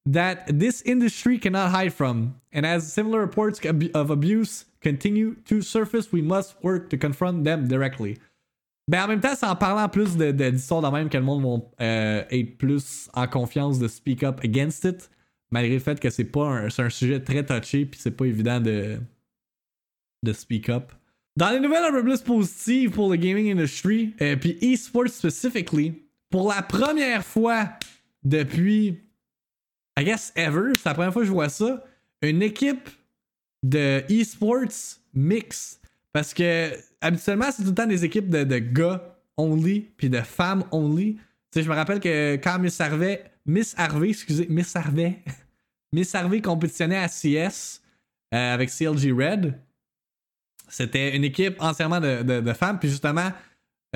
that 0.07 0.47
this 0.49 0.81
industry 0.83 1.38
cannot 1.38 1.71
hide 1.71 1.92
from. 1.92 2.40
And 2.51 2.64
as 2.64 2.90
similar 2.90 3.21
reports 3.21 3.61
of 3.94 4.11
abuse 4.11 4.64
continue 4.81 5.35
to 5.44 5.61
surface, 5.61 6.11
we 6.11 6.23
must 6.23 6.57
work 6.62 6.88
to 6.88 6.97
confront 6.97 7.44
them 7.44 7.68
directly. 7.68 8.16
Ben 8.90 9.03
en 9.03 9.09
même 9.09 9.21
temps, 9.21 9.35
c'est 9.37 9.47
en 9.47 9.57
parlant 9.57 9.90
plus 9.90 10.16
de, 10.16 10.33
d'histoires 10.33 10.81
de 10.81 10.88
même 10.88 11.11
que 11.11 11.18
le 11.18 11.25
monde 11.25 11.42
va 11.42 11.85
euh, 11.85 12.25
être 12.31 12.57
plus 12.57 13.11
en 13.12 13.27
confiance 13.27 13.79
de 13.79 13.88
speak 13.88 14.23
up 14.23 14.40
against 14.42 14.87
it, 14.87 15.11
malgré 15.51 15.75
le 15.75 15.81
fait 15.81 16.01
que 16.01 16.09
c'est 16.09 16.25
pas 16.25 16.47
un, 16.47 16.88
sujet 16.88 17.21
très 17.21 17.44
touché 17.44 17.85
puis 17.85 18.01
c'est 18.01 18.16
pas 18.16 18.25
évident 18.25 18.59
de, 18.59 18.99
de 20.23 20.33
speak. 20.33 20.71
Dans 21.38 21.51
les 21.51 21.61
nouvelles 21.61 21.85
un 21.85 21.92
peu 21.92 22.03
plus 22.03 22.20
positives 22.20 22.90
pour 22.90 23.09
le 23.09 23.14
gaming 23.14 23.53
industry, 23.53 24.12
et 24.18 24.37
puis 24.37 24.59
esports 24.61 25.07
specifically, 25.07 26.03
pour 26.31 26.48
la 26.48 26.62
première 26.62 27.24
fois 27.24 27.68
depuis, 28.24 28.98
I 29.96 30.05
guess 30.05 30.33
ever, 30.35 30.72
c'est 30.74 30.87
la 30.87 30.94
première 30.94 31.12
fois 31.12 31.22
que 31.22 31.29
je 31.29 31.33
vois 31.33 31.48
ça, 31.48 31.85
une 32.22 32.42
équipe 32.42 32.90
de 33.62 34.03
esports 34.09 34.98
mix. 35.14 35.81
Parce 36.12 36.35
que 36.35 36.72
habituellement, 37.01 37.53
c'est 37.53 37.62
tout 37.62 37.68
le 37.68 37.74
temps 37.77 37.87
des 37.87 38.05
équipes 38.05 38.31
de, 38.31 38.42
de 38.42 38.59
gars 38.59 39.16
only, 39.37 39.83
puis 39.96 40.11
de 40.11 40.20
femmes 40.20 40.64
only. 40.72 41.14
Tu 41.14 41.20
sais, 41.55 41.62
je 41.62 41.70
me 41.70 41.77
rappelle 41.77 42.01
que 42.01 42.35
quand 42.35 42.59
Miss 42.59 42.81
Harvey, 42.81 43.22
Miss 43.46 43.77
Harvey, 43.79 44.09
excusez, 44.09 44.48
Miss 44.51 44.74
Harvey, 44.74 45.22
Miss 45.92 46.12
Harvey 46.16 46.40
compétitionnait 46.40 46.98
à 46.98 47.07
CS 47.07 47.81
euh, 48.35 48.55
avec 48.55 48.70
CLG 48.70 49.12
Red, 49.12 49.55
c'était 50.69 51.17
une 51.17 51.25
équipe 51.25 51.57
entièrement 51.61 52.01
de, 52.01 52.53
femmes, 52.53 52.79
puis 52.79 52.89
justement, 52.89 53.33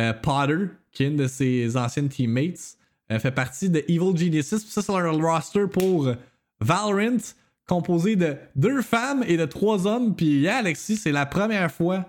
euh, 0.00 0.12
Potter, 0.12 0.68
qui 0.90 1.04
est 1.04 1.08
une 1.08 1.16
de 1.16 1.26
ses 1.26 1.76
anciennes 1.76 2.08
teammates, 2.08 2.76
euh, 3.10 3.18
fait 3.18 3.30
partie 3.30 3.68
de 3.68 3.80
Evil 3.88 4.16
Geniuses. 4.16 4.48
Puis 4.48 4.70
ça, 4.70 4.82
c'est 4.82 4.92
leur 4.92 5.16
roster 5.16 5.66
pour 5.66 6.12
Valorant, 6.60 7.18
composé 7.66 8.16
de 8.16 8.36
deux 8.56 8.82
femmes 8.82 9.24
et 9.26 9.36
de 9.36 9.44
trois 9.44 9.86
hommes. 9.86 10.14
Puis 10.14 10.40
yeah, 10.40 10.58
Alexis, 10.58 10.96
c'est 10.96 11.12
la 11.12 11.26
première 11.26 11.70
fois 11.70 12.06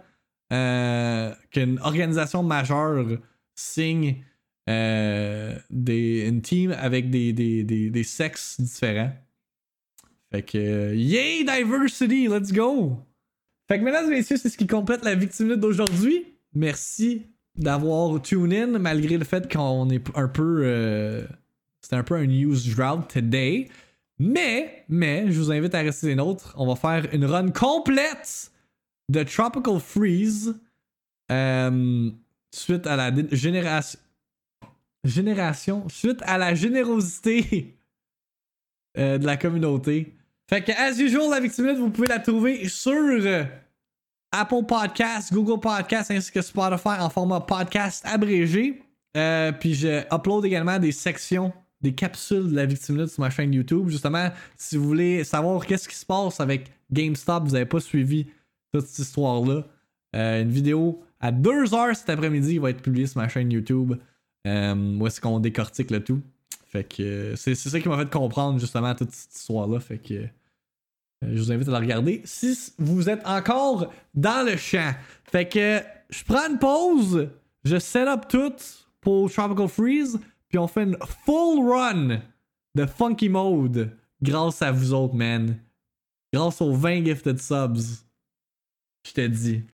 euh, 0.52 1.34
qu'une 1.52 1.80
organisation 1.80 2.44
majeure 2.44 3.06
signe 3.56 4.24
des, 4.66 6.26
une 6.28 6.42
team 6.42 6.72
avec 6.72 7.10
des, 7.10 7.34
des, 7.34 7.64
des, 7.64 7.90
des 7.90 8.04
sexes 8.04 8.62
différents. 8.62 9.12
Fait 10.32 10.42
que, 10.42 10.96
yay, 10.96 11.44
diversity, 11.44 12.28
let's 12.28 12.52
go! 12.52 13.06
Fait 13.74 13.80
que, 13.80 13.86
mesdames 13.86 14.06
et 14.12 14.18
messieurs, 14.18 14.38
c'est 14.38 14.50
ce 14.50 14.58
qui 14.58 14.68
complète 14.68 15.04
la 15.04 15.16
victime 15.16 15.56
d'aujourd'hui. 15.56 16.28
Merci 16.54 17.24
d'avoir 17.56 18.22
tune 18.22 18.54
in, 18.54 18.78
malgré 18.78 19.18
le 19.18 19.26
fait 19.26 19.52
qu'on 19.52 19.90
est 19.90 20.16
un 20.16 20.28
peu. 20.28 20.62
Euh, 20.64 21.26
C'était 21.82 21.96
un 21.96 22.04
peu 22.04 22.14
un 22.14 22.28
news 22.28 22.56
drought 22.76 23.12
today. 23.12 23.70
Mais, 24.20 24.86
mais, 24.90 25.26
je 25.32 25.40
vous 25.40 25.52
invite 25.52 25.74
à 25.74 25.80
rester 25.80 26.06
des 26.06 26.14
nôtres. 26.14 26.54
On 26.56 26.68
va 26.68 26.76
faire 26.76 27.12
une 27.16 27.26
run 27.26 27.50
complète 27.50 28.52
de 29.10 29.24
Tropical 29.24 29.80
Freeze 29.80 30.54
euh, 31.32 32.12
suite 32.54 32.86
à 32.86 32.96
la 32.96 33.12
génération. 33.32 34.00
Génération. 35.04 35.90
Suite 35.90 36.22
à 36.28 36.38
la 36.38 36.54
générosité 36.54 37.76
euh, 39.00 39.18
de 39.18 39.26
la 39.26 39.36
communauté. 39.36 40.14
Fait 40.48 40.62
que, 40.62 40.72
as 40.74 41.00
usual, 41.00 41.32
la 41.32 41.40
victime, 41.40 41.74
vous 41.76 41.90
pouvez 41.90 42.08
la 42.08 42.20
trouver 42.20 42.68
sur 42.68 42.94
Apple 44.36 44.66
Podcasts, 44.68 45.32
Google 45.32 45.60
Podcasts 45.60 46.10
ainsi 46.10 46.32
que 46.32 46.42
Spotify 46.42 47.00
en 47.00 47.10
format 47.10 47.40
podcast 47.42 48.04
abrégé. 48.06 48.82
Euh, 49.16 49.52
puis 49.52 49.76
je 49.76 50.04
upload 50.12 50.44
également 50.44 50.80
des 50.80 50.92
sections, 50.92 51.54
des 51.82 51.94
capsules 51.94 52.50
de 52.50 52.56
la 52.56 52.66
victime 52.66 53.06
sur 53.06 53.22
ma 53.22 53.30
chaîne 53.30 53.54
YouTube. 53.54 53.90
Justement, 53.90 54.30
si 54.58 54.76
vous 54.76 54.86
voulez 54.86 55.24
savoir 55.24 55.64
qu'est-ce 55.66 55.88
qui 55.88 55.96
se 55.96 56.06
passe 56.06 56.40
avec 56.40 56.72
GameStop, 56.92 57.44
vous 57.44 57.52
n'avez 57.52 57.68
pas 57.68 57.80
suivi 57.80 58.26
toute 58.74 58.88
cette 58.88 59.06
histoire-là. 59.06 59.68
Euh, 60.16 60.42
une 60.42 60.50
vidéo 60.50 61.04
à 61.20 61.32
2h 61.32 61.94
cet 61.94 62.10
après-midi 62.10 62.58
va 62.58 62.72
être 62.72 62.82
publiée 62.82 63.06
sur 63.06 63.22
ma 63.22 63.28
chaîne 63.28 63.52
YouTube. 63.52 63.94
Euh, 64.48 64.98
où 65.00 65.08
est-ce 65.08 65.22
qu'on 65.22 65.40
décortique 65.40 65.92
le 65.92 66.04
tout. 66.04 66.22
Fait 66.66 66.84
que 66.84 67.36
c'est 67.36 67.56
ça 67.56 67.80
qui 67.80 67.88
m'a 67.88 67.98
fait 68.00 68.10
comprendre 68.10 68.60
justement 68.60 68.94
toute 68.96 69.12
cette 69.12 69.36
histoire-là. 69.36 69.80
Fait 69.80 70.00
que 70.00 70.26
je 71.32 71.40
vous 71.40 71.52
invite 71.52 71.68
à 71.68 71.72
la 71.72 71.80
regarder 71.80 72.22
si 72.26 72.74
vous 72.78 73.10
êtes 73.10 73.26
encore 73.26 73.92
dans 74.14 74.46
le 74.46 74.58
champ. 74.58 74.94
Fait 75.24 75.48
que 75.48 75.82
je 76.10 76.24
prends 76.24 76.50
une 76.50 76.60
pause, 76.60 77.30
je 77.64 77.80
set 77.80 78.08
up 78.08 78.28
tout 78.28 78.54
pour 79.02 79.32
Tropical 79.32 79.68
Freeze, 79.68 80.20
puis 80.50 80.58
on 80.58 80.68
fait 80.68 80.84
une 80.84 80.98
full 81.26 81.70
run 81.70 82.22
de 82.76 82.86
Funky 82.86 83.30
Mode 83.30 83.92
grâce 84.22 84.62
à 84.62 84.72
vous 84.72 84.94
autres, 84.94 85.16
man. 85.16 85.58
Grâce 86.34 86.62
aux 86.62 86.74
20 86.74 87.06
gifted 87.06 87.40
subs. 87.40 88.04
Je 89.06 89.12
te 89.12 89.28
dis. 89.28 89.64